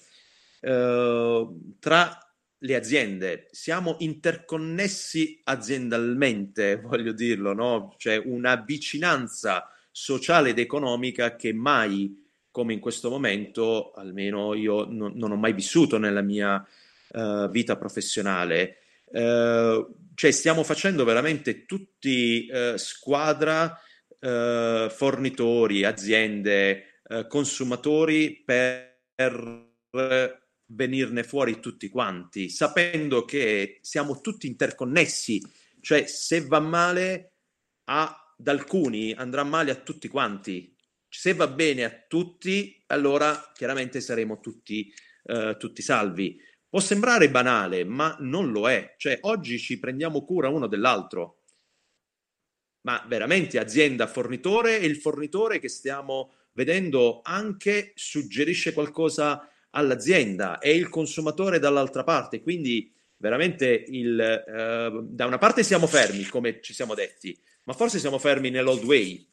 [0.60, 2.30] tra
[2.62, 7.94] le aziende, siamo interconnessi aziendalmente, voglio dirlo, no?
[7.96, 12.19] C'è una vicinanza sociale ed economica che mai,
[12.50, 16.66] come in questo momento, almeno io non, non ho mai vissuto nella mia
[17.12, 18.78] uh, vita professionale.
[19.06, 23.78] Uh, cioè stiamo facendo veramente tutti uh, squadra,
[24.22, 28.98] fornitori, aziende, consumatori per
[30.66, 35.42] venirne fuori tutti quanti, sapendo che siamo tutti interconnessi,
[35.80, 37.32] cioè se va male
[37.84, 40.76] ad alcuni andrà male a tutti quanti.
[41.12, 44.92] Se va bene a tutti, allora chiaramente saremo tutti,
[45.24, 46.40] uh, tutti salvi.
[46.68, 48.94] Può sembrare banale, ma non lo è.
[48.96, 51.42] Cioè, oggi ci prendiamo cura uno dell'altro.
[52.82, 60.74] Ma veramente azienda, fornitore e il fornitore che stiamo vedendo anche suggerisce qualcosa all'azienda e
[60.76, 62.40] il consumatore dall'altra parte.
[62.40, 67.98] Quindi veramente il, uh, da una parte siamo fermi, come ci siamo detti, ma forse
[67.98, 69.28] siamo fermi nell'old way,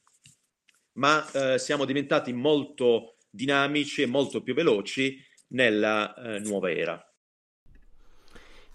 [0.97, 5.17] ma uh, siamo diventati molto dinamici e molto più veloci
[5.49, 7.01] nella uh, nuova era.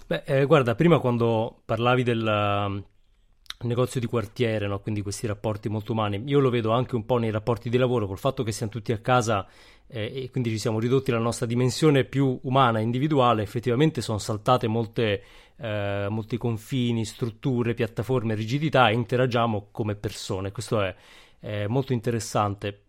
[0.06, 2.85] Beh, eh, guarda, prima quando parlavi del
[3.62, 4.80] negozio di quartiere, no?
[4.80, 8.06] quindi questi rapporti molto umani, io lo vedo anche un po' nei rapporti di lavoro,
[8.06, 9.46] col fatto che siamo tutti a casa
[9.87, 14.66] eh, e quindi ci siamo ridotti alla nostra dimensione più umana, individuale, effettivamente sono saltate
[14.66, 15.22] molte,
[15.56, 20.50] eh, molti confini, strutture, piattaforme, rigidità e interagiamo come persone.
[20.50, 20.94] Questo è,
[21.42, 22.81] è molto interessante.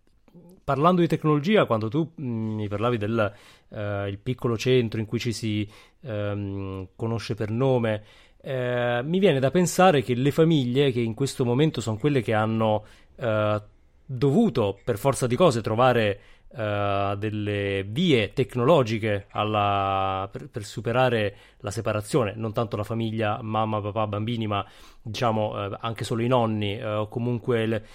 [0.63, 3.33] Parlando di tecnologia, quando tu mm, mi parlavi del
[3.69, 5.67] uh, piccolo centro in cui ci si
[6.01, 8.03] um, conosce per nome,
[8.45, 12.33] eh, mi viene da pensare che le famiglie, che in questo momento sono quelle che
[12.33, 12.85] hanno
[13.15, 13.61] eh,
[14.05, 16.19] dovuto per forza di cose trovare
[16.53, 23.81] uh, delle vie tecnologiche alla, per, per, superare la separazione, non tanto la famiglia mamma,
[23.81, 24.65] papà, bambini, ma
[25.01, 27.85] diciamo uh, anche solo i nonni, uh, o comunque le,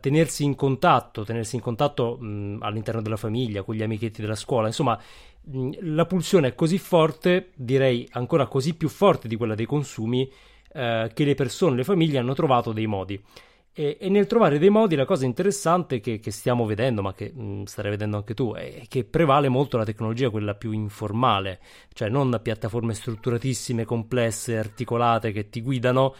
[0.00, 4.66] tenersi in contatto, tenersi in contatto mh, all'interno della famiglia, con gli amichetti della scuola,
[4.66, 4.98] insomma
[5.80, 10.30] la pulsione è così forte, direi ancora così più forte di quella dei consumi,
[10.70, 13.20] che le persone, le famiglie hanno trovato dei modi.
[13.78, 17.30] E, e, nel trovare dei modi la cosa interessante che, che stiamo vedendo, ma che
[17.32, 21.60] mh, mm, starei vedendo anche tu, è che prevale molto la tecnologia, quella più informale,
[21.92, 26.12] cioè non piattaforme strutturatissime, complesse, articolate che ti guidano,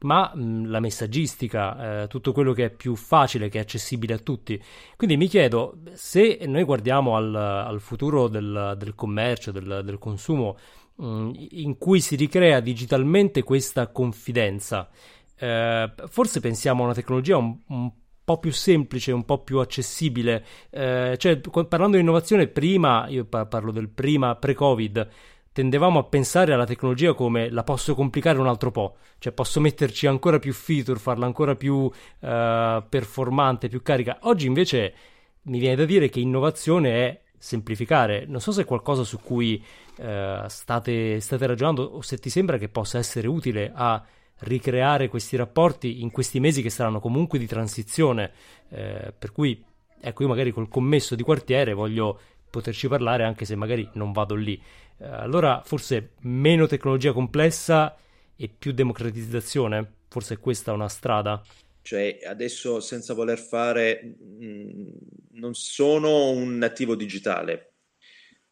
[0.00, 4.12] ma mh, mm, la messaggistica, eh, tutto quello che è più facile, che è accessibile
[4.12, 4.62] a tutti.
[4.94, 10.58] Quindi mi chiedo se noi guardiamo al, al futuro del, del commercio, del, del consumo,
[10.96, 14.90] mh, mm, in cui si ricrea digitalmente questa confidenza
[15.38, 17.90] eh, forse pensiamo a una tecnologia un, un,
[18.24, 20.44] po' più semplice, un po' più accessibile.
[20.70, 25.08] Eh, cioè, parlando di innovazione, prima, io parlo del prima pre-Covid,
[25.56, 30.06] tendevamo a pensare alla tecnologia come la posso complicare un altro po', cioè posso metterci
[30.06, 34.18] ancora più feature, farla ancora più uh, performante, più carica.
[34.22, 34.94] Oggi invece
[35.42, 38.26] mi viene da dire che innovazione è semplificare.
[38.26, 39.64] Non so se è qualcosa su cui
[39.96, 44.04] uh, state, state ragionando o se ti sembra che possa essere utile a
[44.40, 48.32] ricreare questi rapporti in questi mesi che saranno comunque di transizione,
[48.70, 49.64] eh, per cui
[49.98, 52.20] ecco io magari col commesso di quartiere voglio
[52.50, 54.60] poterci parlare anche se magari non vado lì.
[54.98, 57.96] Eh, allora forse meno tecnologia complessa
[58.36, 61.42] e più democratizzazione, forse è questa una strada.
[61.82, 64.86] Cioè, adesso senza voler fare, mh, mm,
[65.34, 67.74] non sono un nativo digitale.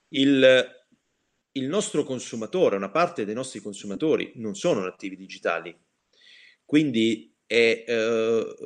[0.08, 0.83] Il,
[1.56, 5.76] il nostro consumatore, una parte dei nostri consumatori non sono nativi digitali,
[6.64, 8.56] quindi è eh,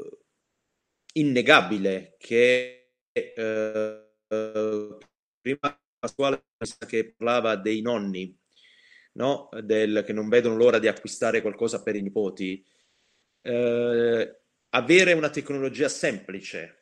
[1.14, 4.09] innegabile che eh,
[5.40, 6.44] prima Pasquale
[6.87, 8.37] che parlava dei nonni,
[9.14, 9.48] no?
[9.62, 12.64] Del, che non vedono l'ora di acquistare qualcosa per i nipoti,
[13.42, 16.78] eh, avere una tecnologia semplice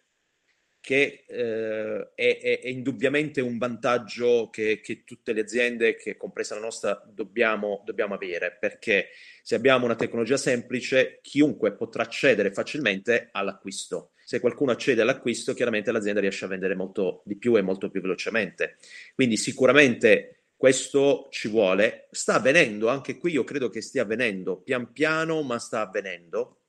[0.87, 6.61] che eh, è, è, indubbiamente un vantaggio che, che, tutte le aziende, che compresa la
[6.61, 9.09] nostra, dobbiamo, dobbiamo, avere, perché
[9.43, 14.13] se abbiamo una tecnologia semplice, chiunque potrà accedere facilmente all'acquisto.
[14.25, 18.01] Se qualcuno accede all'acquisto, chiaramente l'azienda riesce a vendere molto di più e molto più
[18.01, 18.77] velocemente.
[19.13, 22.07] Quindi sicuramente questo ci vuole.
[22.13, 26.61] Sta avvenendo, anche qui io credo che stia avvenendo, pian piano, ma sta avvenendo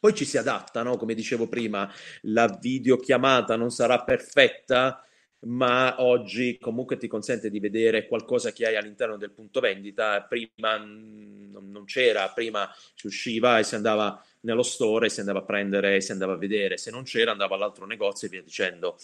[0.00, 0.96] poi ci si adatta, no?
[0.96, 5.04] come dicevo prima, la videochiamata non sarà perfetta,
[5.40, 10.22] ma oggi comunque ti consente di vedere qualcosa che hai all'interno del punto vendita.
[10.22, 16.00] Prima non c'era, prima si usciva e si andava nello store si andava a prendere
[16.00, 18.96] si andava a vedere, se non c'era andava all'altro negozio e via dicendo.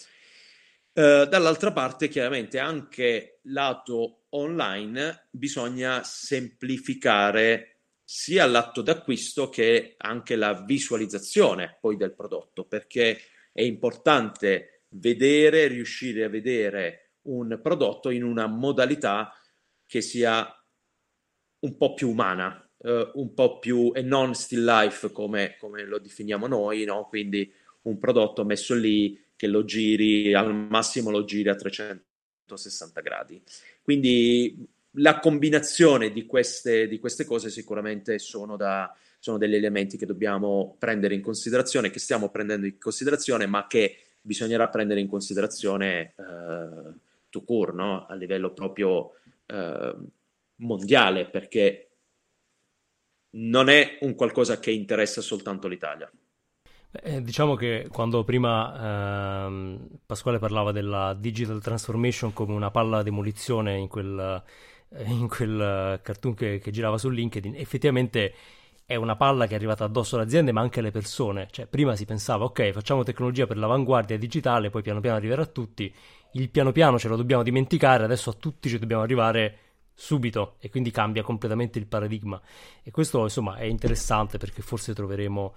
[0.93, 7.76] Uh, dall'altra parte, chiaramente, anche lato online bisogna semplificare
[8.09, 13.19] sia l'atto d'acquisto che anche la visualizzazione poi del prodotto, perché
[13.51, 19.33] è importante vedere, riuscire a vedere un prodotto in una modalità
[19.85, 20.49] che sia
[21.59, 25.99] un po' più umana, uh, un po' più e non still life come, come lo
[25.99, 27.07] definiamo noi, no?
[27.09, 27.51] quindi
[27.81, 33.43] un prodotto messo lì che lo giri, al massimo lo giri a 360 gradi.
[33.81, 40.05] Quindi la combinazione di queste, di queste cose sicuramente sono, da, sono degli elementi che
[40.05, 46.13] dobbiamo prendere in considerazione, che stiamo prendendo in considerazione, ma che bisognerà prendere in considerazione
[46.17, 46.93] eh,
[47.29, 48.05] to court, no?
[48.05, 49.13] a livello proprio
[49.45, 49.95] eh,
[50.55, 51.83] mondiale, perché
[53.31, 56.11] non è un qualcosa che interessa soltanto l'Italia.
[56.89, 63.77] Eh, diciamo che quando prima ehm, Pasquale parlava della digital transformation come una palla demolizione
[63.77, 64.41] in quel,
[65.05, 68.33] in quel cartoon che, che, girava su LinkedIn, effettivamente
[68.85, 71.47] è una palla che è arrivata addosso alle aziende ma anche alle persone.
[71.51, 75.47] Cioè, prima si pensava, ok, facciamo tecnologia per l'avanguardia digitale, poi piano piano arriverà a
[75.47, 75.93] tutti,
[76.31, 79.59] il piano piano ce lo dobbiamo dimenticare, adesso a tutti ci dobbiamo arrivare
[79.99, 82.39] subito e quindi cambia completamente il paradigma
[82.83, 85.55] e questo insomma è interessante perché forse troveremo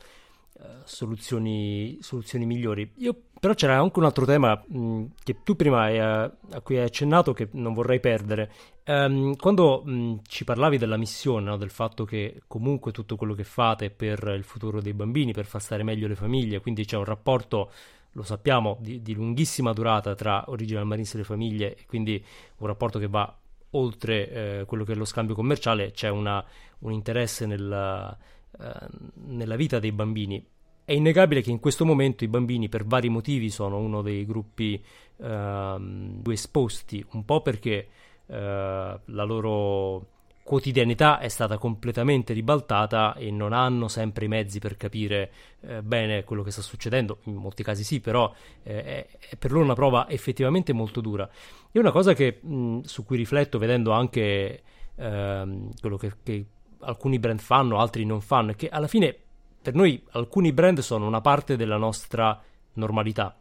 [0.55, 2.91] uh, soluzioni, soluzioni, migliori.
[2.97, 6.85] Io, però c'era anche un altro tema mh, che tu prima hai, a cui hai
[6.85, 8.53] accennato che non vorrei perdere.
[8.87, 11.57] Um, quando mh, ci parlavi della missione, no?
[11.57, 15.47] del fatto che comunque tutto quello che fate è per il futuro dei bambini, per
[15.47, 17.71] far stare meglio le famiglie, quindi c'è un rapporto
[18.15, 22.23] lo sappiamo, di, di, lunghissima durata tra Original Marines e le famiglie, e quindi
[22.59, 23.33] un rapporto che va
[23.71, 26.45] oltre eh, quello che è lo scambio commerciale, c'è una,
[26.81, 28.17] un interesse nella,
[28.59, 28.87] eh,
[29.27, 30.45] nella vita dei bambini.
[30.91, 34.75] È innegabile che in questo momento i bambini per vari motivi sono uno dei gruppi
[35.19, 35.77] eh,
[36.21, 37.87] più esposti, un po' perché
[38.27, 40.07] eh, la loro
[40.43, 45.31] quotidianità è stata completamente ribaltata e non hanno sempre i mezzi per capire
[45.61, 48.35] eh, bene quello che sta succedendo, in molti casi sì, però
[48.65, 51.31] eh, è, per loro una prova effettivamente molto dura.
[51.71, 54.63] E una cosa che, mh, su cui rifletto vedendo anche
[54.97, 56.45] eh, quello che, che
[56.81, 59.17] alcuni brand fanno, altri non fanno, è che alla fine
[59.63, 62.41] per noi alcuni brand sono una parte della nostra
[62.75, 63.35] normalità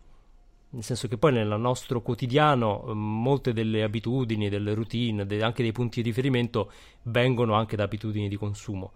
[0.72, 5.64] nel senso che poi nel nostro quotidiano mm, molte delle abitudini, delle routine, de- anche
[5.64, 6.72] dei punti di riferimento
[7.04, 8.92] vengono anche da abitudini di consumo.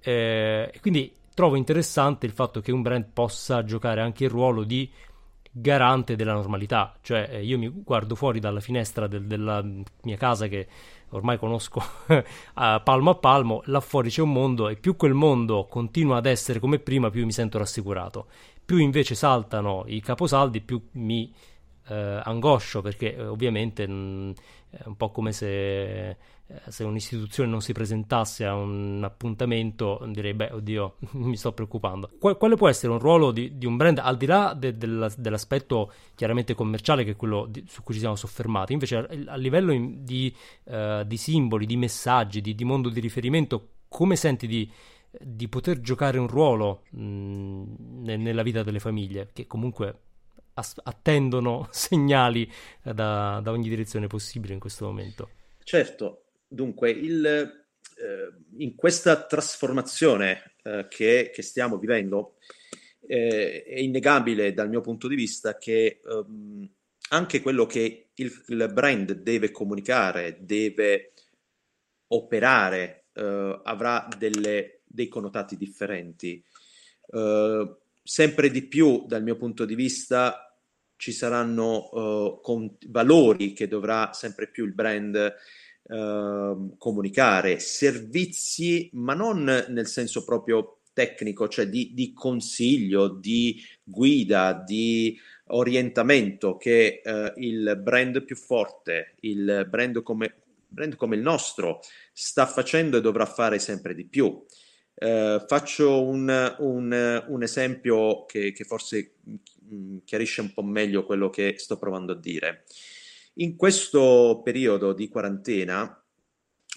[0.00, 4.90] Eh, quindi trovo interessante il fatto che un brand possa giocare anche il ruolo di
[5.50, 9.64] garante della normalità, cioè eh, io mi guardo fuori dalla finestra del, della
[10.02, 10.66] mia casa che
[11.16, 11.82] ormai conosco
[12.54, 16.26] a palmo a palmo, là fuori c'è un mondo e più quel mondo continua ad
[16.26, 18.26] essere come prima, più mi sento rassicurato.
[18.64, 21.32] Più invece saltano i caposaldi, più mi
[21.88, 24.32] eh, angoscio perché eh, ovviamente mh,
[24.70, 26.16] è un po' come se,
[26.68, 32.10] se, un'istituzione non si presentasse a un appuntamento, direi, beh, oddio, mi sto preoccupando.
[32.18, 35.08] Qual, quale può essere un ruolo di, di un brand al di là de, de,
[35.16, 39.36] dell'aspetto chiaramente commerciale che è quello di, su cui ci siamo soffermati, invece a, a
[39.36, 40.34] livello in, di,
[40.64, 44.70] uh, di, simboli, di messaggi, di, di mondo di riferimento, come senti di
[45.20, 49.98] di poter giocare un ruolo mh, nella vita delle famiglie, che comunque
[50.54, 52.50] as- attendono segnali
[52.82, 55.30] da, da, ogni direzione possibile in questo momento.
[55.62, 62.36] Certo, dunque, il, eh, in questa trasformazione eh, che, che, stiamo vivendo,
[63.06, 66.68] eh, è innegabile dal mio punto di vista che ehm,
[67.10, 71.12] anche quello che il, il, brand deve comunicare, deve
[72.08, 76.42] operare, eh, avrà delle dei connotati differenti.
[77.06, 80.56] Uh, sempre di più, dal mio punto di vista,
[80.96, 85.34] ci saranno uh, con- valori che dovrà sempre più il brand
[85.84, 94.52] uh, comunicare, servizi, ma non nel senso proprio tecnico, cioè di, di consiglio, di guida,
[94.52, 95.18] di
[95.48, 97.02] orientamento che
[97.36, 100.34] il brand più forte, il brand come,
[100.68, 101.80] brand come il nostro,
[102.12, 104.44] sta facendo e dovrà fare sempre di più.
[104.96, 109.14] Eh, faccio un, un, un esempio che, che forse
[109.72, 112.64] mm, chiarisce un po' meglio quello che sto provando a dire.
[113.34, 116.02] In questo periodo di quarantena,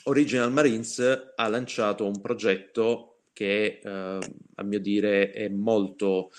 [0.06, 4.20] Original Marines ha lanciato un progetto che eh,
[4.56, 6.32] a mio dire è molto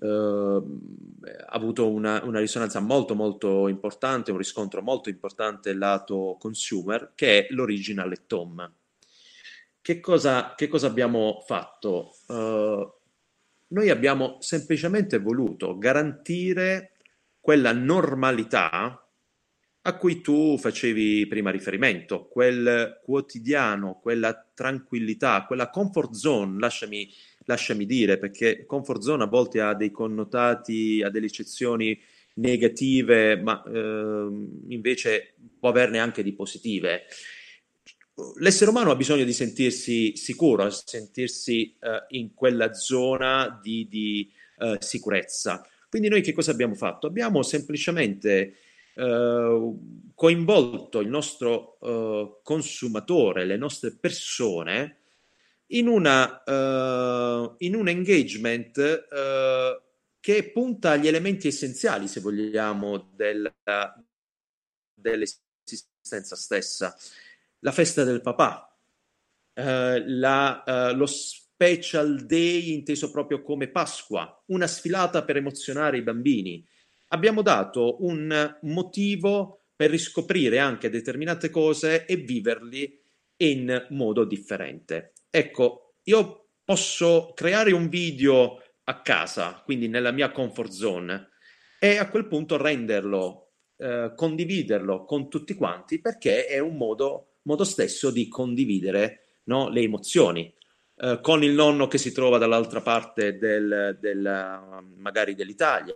[0.00, 0.62] eh,
[1.46, 7.46] ha avuto una, una, risonanza molto molto importante, un riscontro molto importante lato consumer, che
[7.46, 8.72] è l'Original at Home
[9.86, 12.16] che cosa, che cosa abbiamo fatto?
[12.26, 12.92] Uh,
[13.68, 16.96] noi abbiamo semplicemente voluto garantire
[17.38, 19.05] quella normalità
[19.86, 27.08] a cui tu facevi prima riferimento, quel quotidiano, quella tranquillità, quella comfort zone, lasciami,
[27.44, 31.96] lasciami dire, perché comfort zone a volte ha dei connotati, ha delle eccezioni
[32.34, 34.28] negative, ma eh,
[34.68, 37.02] invece può averne anche di positive.
[38.40, 44.78] L'essere umano ha bisogno di sentirsi sicuro, sentirsi eh, in quella zona di, di eh,
[44.80, 45.64] sicurezza.
[45.88, 47.06] Quindi noi che cosa abbiamo fatto?
[47.06, 48.56] Abbiamo semplicemente
[50.14, 55.00] coinvolto il nostro eh, consumatore, le nostre persone
[55.66, 59.06] in, una, uh, in un engagement
[60.20, 63.52] che punta agli elementi essenziali, se vogliamo, del,
[64.94, 66.96] dell'esistenza stessa.
[67.60, 68.78] La festa del papà,
[69.54, 69.62] uh,
[70.06, 76.66] la, lo special day inteso proprio come Pasqua, una sfilata per emozionare i bambini,
[77.08, 82.98] abbiamo dato un motivo per riscoprire anche determinate cose e viverli
[83.38, 85.12] in modo differente.
[85.28, 91.30] Ecco, io posso creare un video a casa, quindi nella mia comfort zone,
[91.78, 97.64] e a quel punto renderlo, eh, condividerlo con tutti quanti, perché è un modo, modo
[97.64, 100.52] stesso di condividere no, le emozioni.
[100.98, 105.94] Eh, con il nonno che si trova dall'altra parte del, del, magari dell'Italia,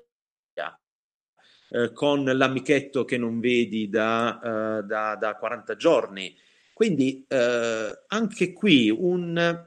[1.71, 6.37] eh, con l'amichetto che non vedi da, uh, da, da 40 giorni.
[6.73, 9.67] Quindi uh, anche qui un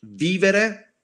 [0.00, 0.96] vivere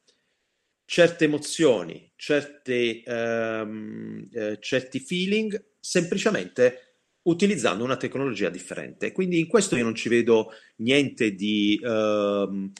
[0.85, 9.13] certe emozioni, certe, um, uh, certi feeling, semplicemente utilizzando una tecnologia differente.
[9.13, 12.71] Quindi in questo io non ci vedo niente di, uh,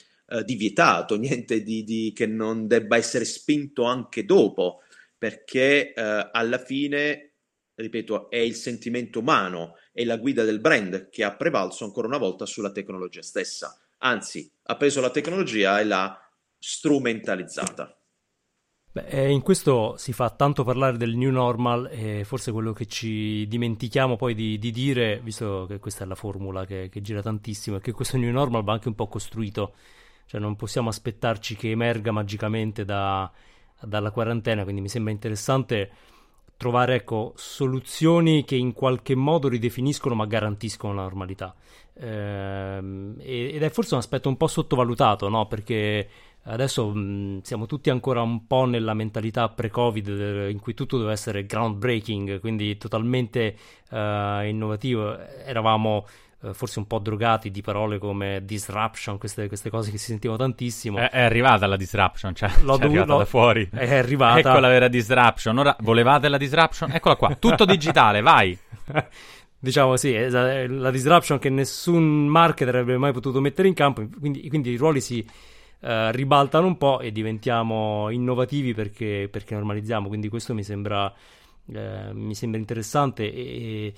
[0.43, 4.81] di vietato, niente di, di, che non debba essere spinto anche dopo
[5.19, 7.35] perché eh, alla fine,
[7.75, 12.17] ripeto, è il sentimento umano, è la guida del brand che ha prevalso ancora una
[12.17, 13.77] volta sulla tecnologia stessa.
[13.99, 16.17] Anzi, ha preso la tecnologia e l'ha
[16.57, 17.93] strumentalizzata.
[18.91, 23.45] Beh, in questo si fa tanto parlare del new normal e forse quello che ci
[23.47, 27.77] dimentichiamo poi di, di dire, visto che questa è la formula che, che, gira tantissimo,
[27.77, 29.75] è che questo new normal va anche un po' costruito,
[30.25, 33.31] cioè non possiamo aspettarci che emerga magicamente da,
[33.81, 35.91] dalla quarantena, quindi mi sembra interessante
[36.59, 41.55] trovare ecco, soluzioni che in qualche modo ridefiniscono ma garantiscono la normalità.
[42.01, 45.47] Ehm, ed è forse un aspetto un po' sottovalutato, no?
[45.47, 46.09] perché
[46.43, 51.45] adesso mh, siamo tutti ancora un po' nella mentalità pre-Covid in cui tutto deve essere
[51.45, 53.55] groundbreaking, quindi totalmente
[53.91, 55.17] uh, innovativo.
[55.17, 56.05] Eravamo
[56.41, 60.39] eh, forse un po' drogati di parole come disruption, queste, queste cose che si sentivano
[60.39, 60.97] tantissimo.
[60.97, 63.69] È, è arrivata la disruption, cioè l'ho è arrivata da fuori.
[63.71, 64.39] È arrivata.
[64.39, 65.57] Ecco la vera disruption.
[65.57, 66.91] Ora volevate la disruption?
[66.91, 68.57] Eccola qua, tutto digitale, vai.
[69.59, 74.71] diciamo sì, la disruption che nessun marketer avrebbe mai potuto mettere in campo, quindi, quindi
[74.71, 80.53] i ruoli si uh, ribaltano un po' e diventiamo innovativi perché, perché normalizziamo, quindi questo
[80.53, 81.13] mi sembra,
[81.65, 83.93] uh, mi sembra interessante e,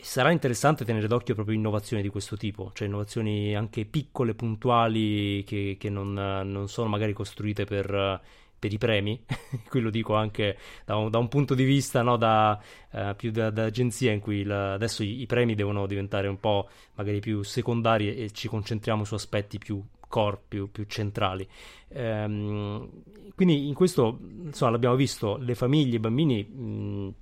[0.00, 5.76] sarà interessante tenere d'occhio proprio innovazioni di questo tipo, cioè innovazioni anche piccole, puntuali, che,
[5.78, 8.20] che non, non, sono magari costruite per,
[8.58, 9.22] per i premi,
[9.68, 13.30] qui lo dico anche da un, da un punto di vista no, da, uh, più
[13.30, 17.20] da, da, agenzia in cui la, adesso i, i, premi devono diventare un po' magari
[17.20, 21.48] più secondari e, ci concentriamo su aspetti più core, più, più centrali.
[21.88, 22.88] Um,
[23.34, 27.14] quindi in questo, insomma, l'abbiamo visto, le famiglie, i bambini mh,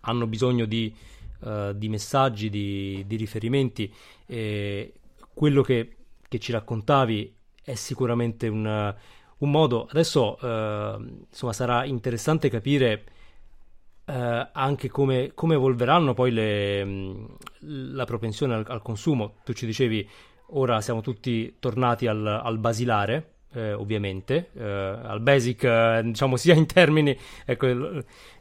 [0.00, 0.92] hanno bisogno di
[1.40, 3.92] uh, di messaggi, di, di riferimenti.
[4.26, 4.92] E
[5.32, 5.96] quello che,
[6.28, 8.94] che, ci raccontavi è sicuramente un,
[9.38, 9.86] un modo.
[9.90, 13.04] Adesso uh, insomma, sarà interessante capire.
[14.10, 16.84] Uh, anche come, come, evolveranno poi le,
[17.60, 19.36] la propensione al, al, consumo.
[19.44, 20.08] Tu ci dicevi,
[20.46, 26.54] ora siamo tutti tornati al, al basilare, eh, ovviamente, eh, al basic, eh, diciamo sia
[26.54, 27.66] in termini, ecco,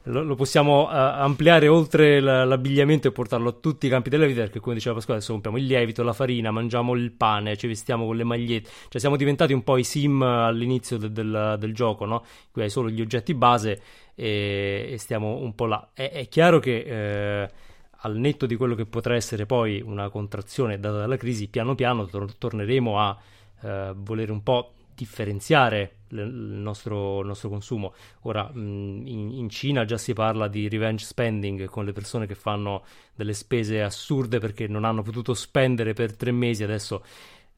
[0.03, 4.25] lo, lo possiamo uh, ampliare oltre l- l'abbigliamento e portarlo a tutti i campi della
[4.25, 7.67] vita, perché come diceva Pasquale, adesso compriamo il lievito, la farina, mangiamo il pane, ci
[7.67, 11.73] vestiamo con le magliette, cioè siamo diventati un po' i sim all'inizio de- del, del,
[11.73, 12.23] gioco, no?
[12.51, 13.81] Qui hai solo gli oggetti base
[14.15, 15.89] e, e stiamo un po' là.
[15.93, 17.43] È, è chiaro che...
[17.43, 17.67] Eh,
[18.03, 22.05] al netto di quello che potrà essere poi una contrazione data dalla crisi, piano piano
[22.05, 23.17] tor- torneremo a
[23.61, 27.93] eh, volere un po' differenziare il nostro, il nostro consumo.
[28.21, 32.83] Ora, in, in, Cina già si parla di revenge spending con le persone che fanno
[33.15, 36.63] delle spese assurde perché non hanno potuto spendere per tre mesi.
[36.63, 37.03] Adesso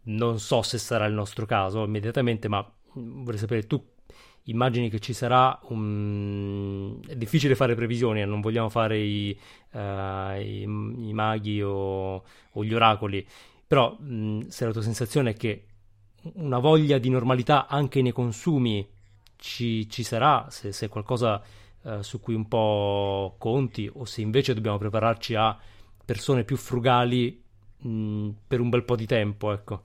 [0.03, 2.63] non so se sarà il nostro caso immediatamente, ma
[2.93, 3.83] vorrei sapere tu
[4.45, 6.99] immagini che ci sarà un...
[7.07, 9.37] è difficile fare previsioni, eh, non vogliamo fare i,
[9.71, 9.79] uh,
[10.39, 13.25] i, i maghi o, o, gli oracoli,
[13.65, 15.65] però mh, se la tua sensazione è che
[16.33, 18.87] una voglia di normalità anche nei consumi
[19.37, 21.41] ci, ci sarà, se, se è qualcosa
[21.81, 25.57] uh, su cui un po' conti o se invece dobbiamo prepararci a
[26.05, 27.41] persone più frugali
[27.77, 29.83] mh, per un bel po' di tempo, ecco.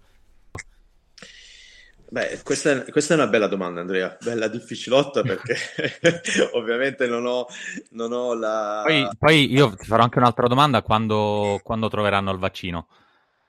[2.08, 5.56] Beh, questa è, questa è, una bella domanda, Andrea, bella difficilotta perché
[6.54, 7.46] ovviamente non ho,
[7.90, 8.82] non ho la...
[8.84, 12.86] Poi, poi, io ti farò anche un'altra domanda quando, quando troveranno il vaccino,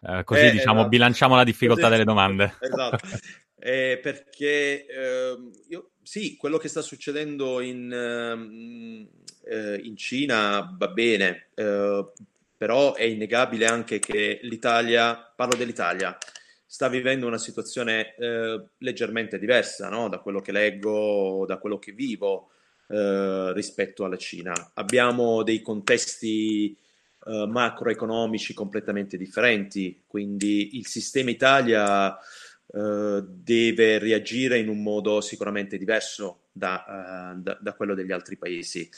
[0.01, 0.89] eh, così eh, diciamo esatto.
[0.89, 2.55] bilanciamo la difficoltà delle domande.
[2.59, 2.97] Esatto,
[3.59, 9.07] eh, perché ehm, io, sì, quello che sta succedendo in, ehm,
[9.45, 12.05] eh, in Cina va bene, eh,
[12.55, 16.17] però è innegabile anche che l'Italia, parlo dell'Italia,
[16.69, 18.13] sta vivendo una situazione
[18.79, 20.09] leggermente diversa no?
[20.09, 22.49] da quello che leggo, da quello che vivo
[22.87, 24.71] rispetto alla Cina.
[24.73, 26.75] Abbiamo dei contesti
[27.27, 35.77] eh, macroeconomici completamente differenti, quindi il sistema Italia eh, deve reagire in un modo sicuramente
[35.77, 38.89] diverso da, eh, da, da quello degli altri paesi.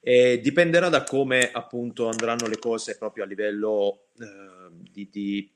[0.00, 4.06] E dipenderà da come appunto andranno le cose proprio a livello
[4.90, 5.50] di, di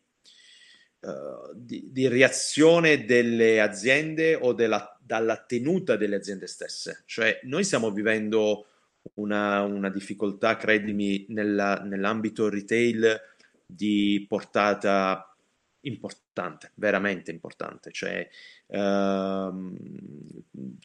[0.98, 7.04] Uh, di, di, reazione delle aziende o della, dalla tenuta delle aziende stesse.
[7.06, 8.66] Cioè, noi stiamo vivendo
[9.14, 13.20] una, una difficoltà, credimi, nella, nell'ambito retail
[13.66, 15.34] di portata
[15.80, 17.90] importante, veramente importante.
[17.92, 18.28] Cioè,
[18.66, 19.76] uh,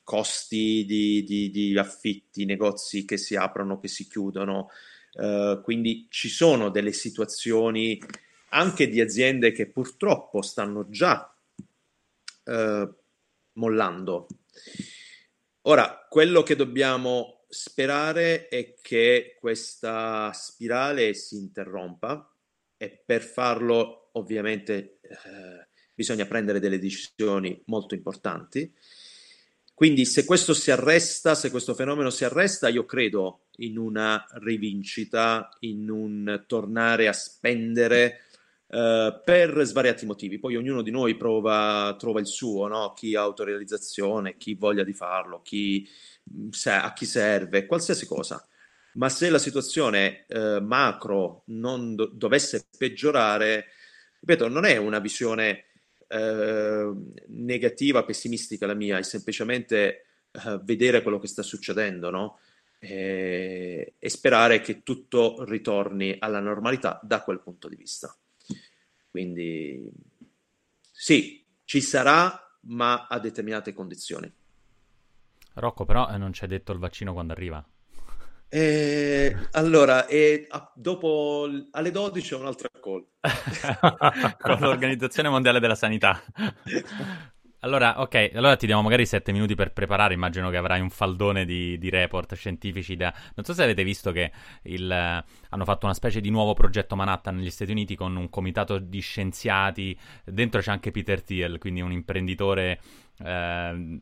[0.04, 4.70] costi di, di, di, affitti, negozi che si aprono, che si chiudono.
[5.14, 8.00] Uh, quindi ci sono delle situazioni
[8.54, 11.34] anche di aziende che purtroppo stanno già
[12.44, 12.90] eh,
[13.54, 14.28] mollando.
[15.64, 22.34] Ora, quello che dobbiamo sperare è che questa spirale si interrompa
[22.78, 28.74] e per farlo ovviamente eh, bisogna prendere delle decisioni molto importanti.
[29.74, 35.50] Quindi se questo si arresta, se questo fenomeno si arresta, io credo in una rivincita,
[35.60, 38.28] in un tornare a spendere
[38.72, 40.40] Uh, per svariati motivi.
[40.40, 42.94] Poi ognuno di noi prova, trova il suo, no?
[42.94, 45.86] chi ha autorealizzazione, chi voglia di farlo, chi,
[46.34, 48.48] mm, se, a chi serve, qualsiasi cosa.
[48.94, 53.66] Ma se la situazione uh, macro non do- dovesse peggiorare,
[54.22, 55.66] ripeto, non è una visione
[56.08, 60.06] uh, negativa, pessimistica la mia, è semplicemente
[60.64, 62.40] vedere quello che sta succedendo, no?
[62.80, 68.16] e sperare che tutto ritorni alla normalità da quel punto di vista.
[69.12, 69.92] Quindi
[70.80, 74.34] sì, ci sarà, ma a determinate condizioni.
[75.56, 77.64] Rocco, però eh, non ci hai detto il vaccino quando arriva.
[78.48, 83.06] Eh, allora, eh, dopo alle 12 ho un'altra call
[84.40, 86.22] con l'Organizzazione Mondiale della Sanità.
[87.64, 90.16] Allora, ok, allora ti diamo magari sette minuti per preparare.
[90.16, 92.96] Immagino che avrai un faldone di, di report scientifici.
[92.96, 93.14] Da...
[93.36, 94.32] Non so se avete visto che
[94.64, 98.80] il, hanno fatto una specie di nuovo progetto Manhattan negli Stati Uniti con un comitato
[98.80, 99.96] di scienziati.
[100.24, 102.82] Dentro c'è anche Peter Thiel, quindi un imprenditore.
[103.24, 104.00] Eh,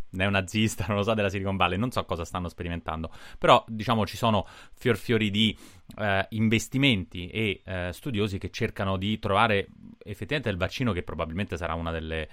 [0.14, 4.16] neonazista, non lo so, della Silicon Valley, non so cosa stanno sperimentando, però diciamo ci
[4.16, 5.56] sono fior fiori di
[5.98, 9.68] eh, investimenti e eh, studiosi che cercano di trovare
[10.04, 12.28] effettivamente il vaccino che probabilmente sarà una delle eh,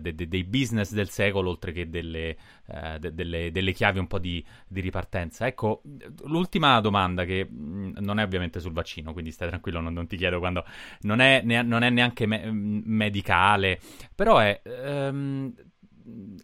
[0.00, 4.06] de- de- dei business del secolo, oltre che delle, eh, de- delle, delle chiavi un
[4.06, 5.46] po' di, di, ripartenza.
[5.46, 5.82] Ecco,
[6.24, 10.16] l'ultima domanda che mm, non è ovviamente sul vaccino, quindi stai tranquillo, non, non ti
[10.16, 10.64] chiedo quando
[11.02, 13.80] non è, ne- non è neanche me- medicale,
[14.14, 15.52] però è um,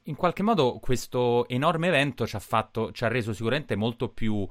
[0.05, 4.35] in qualche modo questo enorme evento ci ha, fatto, ci ha reso sicuramente molto più,
[4.35, 4.49] uh,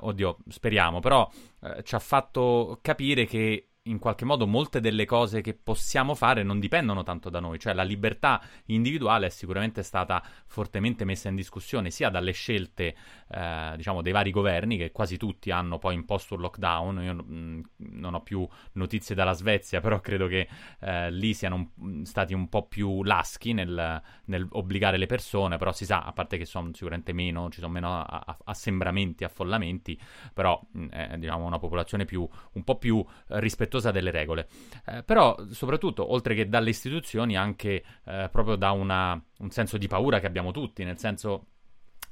[0.00, 1.28] oddio, speriamo, però
[1.60, 6.42] uh, ci ha fatto capire che in qualche modo molte delle cose che possiamo fare
[6.42, 11.34] non dipendono tanto da noi, cioè la libertà individuale è sicuramente stata fortemente messa in
[11.34, 12.94] discussione sia dalle scelte
[13.30, 17.24] eh, diciamo dei vari governi che quasi tutti hanno poi imposto un lockdown, io mh,
[17.32, 20.48] mm, non ho più notizie dalla Svezia, però credo che
[20.80, 25.72] eh, lì siano un, stati un po' più laschi nel, nel, obbligare le persone, però
[25.72, 28.04] si sa, a parte che sono sicuramente meno, ci sono meno
[28.44, 29.98] assembramenti, affollamenti,
[30.32, 34.10] però mh, mm, è diciamo una popolazione più, un po' più eh, rispettosa rispettosa delle
[34.10, 34.48] regole.
[34.86, 39.86] Eh, però, soprattutto, oltre che dalle istituzioni, anche eh, proprio da una, un senso di
[39.86, 41.46] paura che abbiamo tutti, nel senso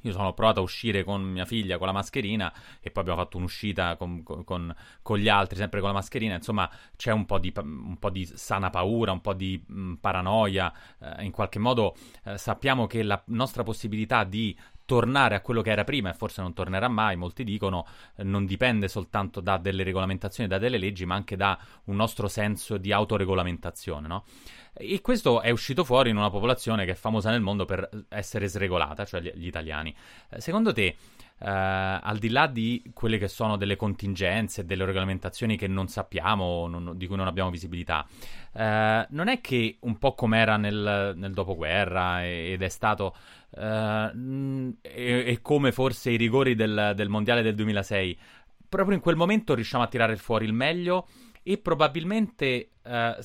[0.03, 3.39] io sono provato a uscire con mia figlia con la mascherina e poi abbiamo fatto
[3.39, 6.37] un'uscita con, con, con gli altri, sempre con la mascherina.
[6.37, 10.73] Insomma, c'è un po' di, un po di sana paura, un po' di mh, paranoia.
[11.01, 14.57] Eh, in qualche modo eh, sappiamo che la nostra possibilità di
[14.87, 18.47] tornare a quello che era prima e forse non tornerà mai, molti dicono, eh, non
[18.47, 22.93] dipende soltanto da delle regolamentazioni, da delle leggi, ma anche da un nostro senso di
[22.93, 24.25] autoregolamentazione, no?
[24.73, 28.47] E questo è uscito fuori in una popolazione che è famosa nel mondo per essere
[28.47, 29.95] sregolata, cioè gli, gli italiani.
[30.31, 30.97] Eh, secondo te,
[31.39, 36.67] eh, al di là di quelle che sono delle contingenze, delle regolamentazioni che non sappiamo,
[36.67, 38.07] non, di cui non abbiamo visibilità,
[38.53, 43.15] eh, non è che un po' come era nel, nel dopoguerra ed è stato,
[43.51, 44.13] eh,
[44.83, 48.19] e, e, come forse i rigori del, del mondiale del 2006,
[48.69, 51.07] proprio in quel momento riusciamo a tirare fuori il meglio
[51.43, 53.17] e probabilmente eh,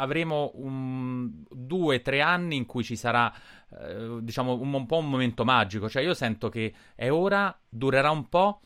[0.00, 3.32] avremo un, due tre anni in cui ci sarà,
[3.78, 5.88] eh, diciamo, un, un, po' un momento magico.
[5.88, 8.60] Cioè, io sento che è ora, durerà un po'.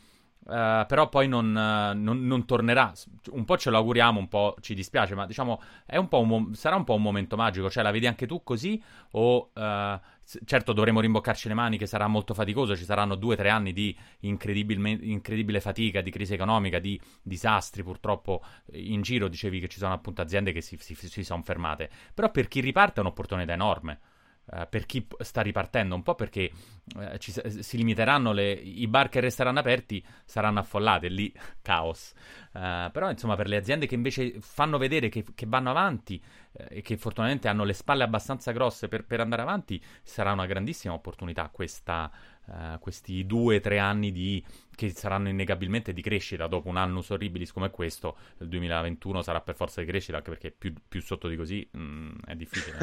[0.47, 2.93] Uh, però poi non, uh, non, non, tornerà.
[3.31, 5.61] Un po' ce lo auguriamo, un po' ci dispiace, ma diciamo
[5.93, 7.71] un un sarà un po' un momento magico.
[7.71, 8.83] Cioè, la vedi anche tu così?
[9.13, 10.01] O uh,
[10.45, 12.77] certo dovremo rimboccarci le mani, che sarà molto faticoso.
[12.77, 17.83] Ci saranno due o tre anni di incredibile fatica, di crisi economica, di disastri.
[17.83, 21.89] Purtroppo in giro dicevi che ci sono appunto aziende che si, si, si sono fermate.
[22.13, 24.01] Però per chi riparte è un'opportunità enorme.
[24.47, 26.51] Uh, per chi sta ripartendo, un po' perché
[26.97, 31.33] uh, ci, si limiteranno le, i bar che resteranno aperti saranno affollati, lì
[31.63, 32.13] caos.
[32.53, 36.23] Uh, però insomma per le aziende che invece fanno vedere che, che vanno avanti
[36.53, 40.95] e che fortunatamente hanno le spalle abbastanza grosse per, per andare avanti, sarà una grandissima
[40.95, 42.11] opportunità questa,
[42.47, 47.11] Uh, questi due o tre anni di, che saranno innegabilmente di crescita dopo un annus
[47.11, 51.29] horribilis come questo, il 2021 sarà per forza di crescita anche perché più, più sotto
[51.29, 52.77] di così mh, mm, è difficile.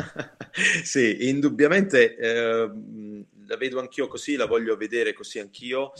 [0.83, 2.71] sì, indubbiamente eh,
[3.45, 5.93] la vedo anch'io così, la voglio vedere così anch'io.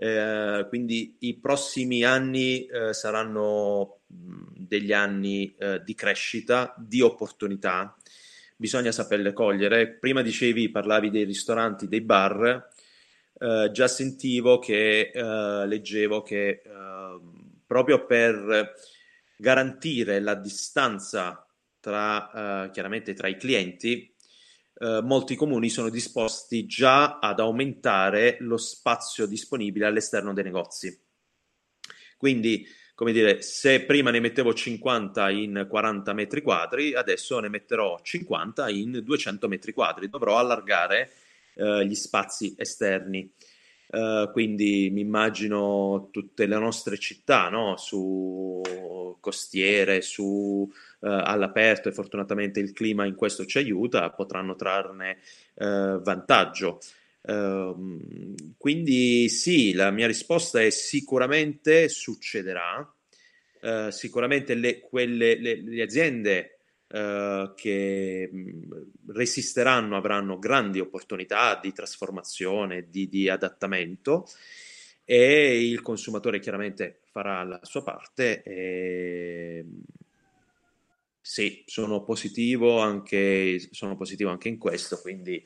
[0.00, 7.96] Eh, quindi i prossimi anni eh, saranno mm, degli anni eh, di crescita, di opportunità,
[8.54, 9.88] bisogna saperle cogliere.
[9.88, 12.68] Prima dicevi, parlavi dei ristoranti, dei bar,
[13.38, 17.20] eh, già sentivo che eh, leggevo che eh,
[17.66, 18.74] proprio per
[19.36, 21.46] garantire la distanza
[21.78, 24.12] tra eh, chiaramente tra i clienti
[24.80, 31.00] eh, molti comuni sono disposti già ad aumentare lo spazio disponibile all'esterno dei negozi.
[32.16, 38.00] Quindi come dire se prima ne mettevo 50 in 40 metri quadri adesso ne metterò
[38.02, 40.08] 50 in 200 metri quadri.
[40.08, 41.12] Dovrò allargare
[41.58, 43.30] eh, gli spazi esterni.
[43.90, 47.78] Uh, quindi mi immagino tutte le nostre città no?
[47.78, 48.60] su
[49.18, 55.18] costiere, su uh, all'aperto e fortunatamente il clima in questo ci aiuta, potranno trarne
[55.54, 56.80] uh, vantaggio.
[57.22, 62.90] Ehm, quindi sì, la mia risposta è sicuramente succederà,
[63.88, 66.57] sicuramente le, quelle, le, le aziende
[66.88, 68.30] Uh, che
[69.08, 74.26] resisteranno, avranno grandi opportunità di trasformazione, di, di, adattamento
[75.04, 78.42] e il consumatore chiaramente farà la sua parte.
[78.42, 79.66] E...
[81.20, 85.42] Sì, sono positivo anche, sono positivo anche in questo, quindi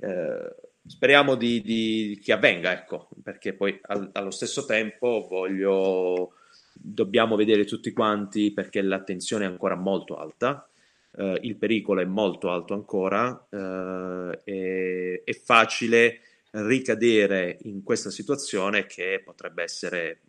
[0.00, 0.54] eh,
[0.86, 6.34] speriamo di, di, che avvenga, ecco, perché poi al, allo stesso tempo voglio
[6.74, 10.68] dobbiamo vedere tutti quanti perché l'attenzione è ancora molto alta,
[11.16, 16.20] eh, il pericolo è molto alto ancora, eh, è, è facile
[16.50, 20.20] ricadere in questa situazione che potrebbe essere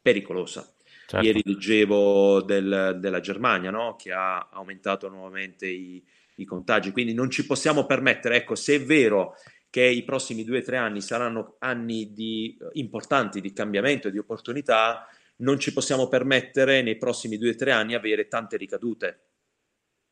[0.00, 0.70] pericolosa.
[1.06, 1.24] Certo.
[1.24, 3.96] Ieri leggevo del, della Germania no?
[3.96, 6.04] che ha aumentato nuovamente i,
[6.36, 9.34] i, contagi, quindi non ci possiamo permettere, ecco, se è vero
[9.70, 14.18] che i prossimi due o tre anni saranno anni di, importanti di cambiamento e di
[14.18, 15.06] opportunità,
[15.38, 19.26] non ci possiamo permettere nei prossimi due o tre anni avere tante ricadute,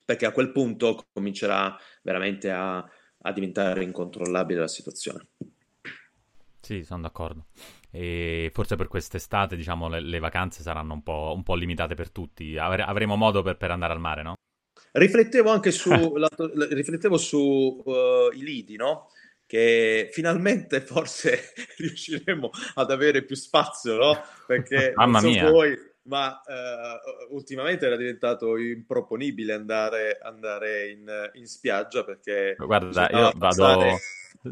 [0.05, 5.29] perché a quel punto comincerà veramente a, a diventare incontrollabile la situazione.
[6.61, 7.47] Sì, sono d'accordo.
[7.91, 12.11] E forse per quest'estate, diciamo, le, le vacanze saranno un po', un po', limitate per
[12.11, 12.57] tutti.
[12.59, 14.35] Avre, avremo modo per, per, andare al mare, no?
[14.93, 16.29] Riflettevo anche su, la,
[16.71, 17.39] riflettevo su
[17.85, 19.09] uh, i lidi, no?
[19.47, 24.23] Che finalmente forse riusciremo ad avere più spazio, no?
[24.47, 25.51] Perché Mamma non so mia.
[25.51, 33.33] voi, ma uh, ultimamente era diventato improponibile andare, andare in, in, spiaggia perché guarda io
[33.35, 33.99] vado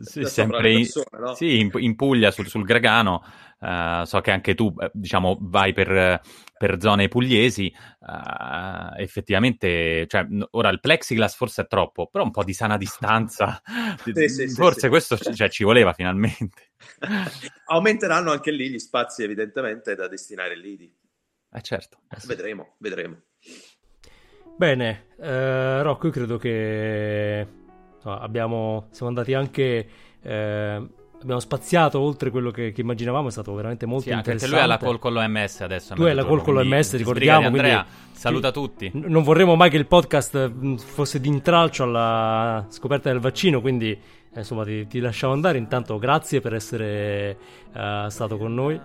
[0.03, 1.35] Sì, sempre in, persone, no?
[1.35, 3.23] sì, in, in Puglia, sul, sul Gragano,
[3.61, 6.21] eh, so che anche tu, eh, diciamo, vai per,
[6.57, 12.31] per zone pugliesi, eh, effettivamente, cioè, n- ora il plexiglass forse è troppo, però un
[12.31, 13.61] po' di sana distanza,
[14.05, 14.89] Sì, sì, sì, forse sì.
[14.89, 16.73] questo cioè, ci voleva finalmente.
[17.67, 20.93] Aumenteranno anche lì gli spazi evidentemente da destinare lì.
[21.53, 22.27] Eh certo, eh sì.
[22.27, 23.21] Vedremo, vedremo.
[24.57, 27.47] Bene, eh, Rocco, io credo che
[28.05, 29.89] insomma, abbiamo, siamo andati anche,
[30.23, 30.83] eh,
[31.23, 34.67] abbiamo spaziato oltre quello che, che immaginavamo, è stato veramente molto Sì, anche perché interessante.
[34.67, 35.95] lui ha la call con l'OMS adesso.
[35.95, 38.91] Tu hai la call con l'OMS, ricordiamo, Andrea, saluta tutti.
[38.93, 44.39] Non vorremmo mai che il podcast mh, fosse d'intralcio alla scoperta del vaccino, quindi eh,
[44.39, 45.57] insomma ti, ti lasciamo andare.
[45.59, 47.37] Intanto grazie per essere
[47.75, 48.79] eh, stato con noi.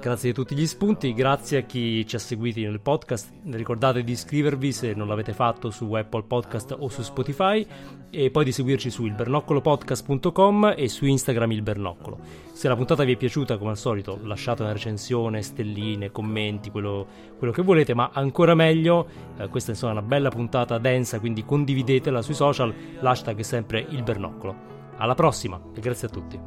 [0.00, 3.32] Grazie di tutti gli spunti, grazie a chi ci ha seguiti nel podcast.
[3.50, 7.66] Ricordate di iscrivervi se non l'avete fatto su Apple Podcast o su Spotify
[8.10, 12.18] e poi di seguirci su ilbernoccolopodcast.com e su Instagram il Bernoccolo.
[12.52, 17.06] Se la puntata vi è piaciuta, come al solito, lasciate una recensione, stelline, commenti, quello,
[17.38, 21.44] quello che volete, ma ancora meglio, eh, questa insomma è una bella puntata densa, quindi
[21.44, 24.72] condividetela sui social, l'hashtag è sempre il Bernoccolo.
[24.96, 26.38] Alla prossima e grazie a tutti.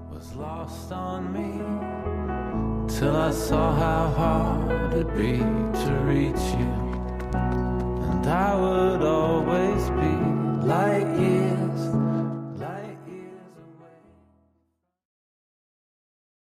[2.87, 6.71] till I saw how hard it'd be to reach you,
[7.33, 10.15] and I would always be
[10.65, 11.46] like you.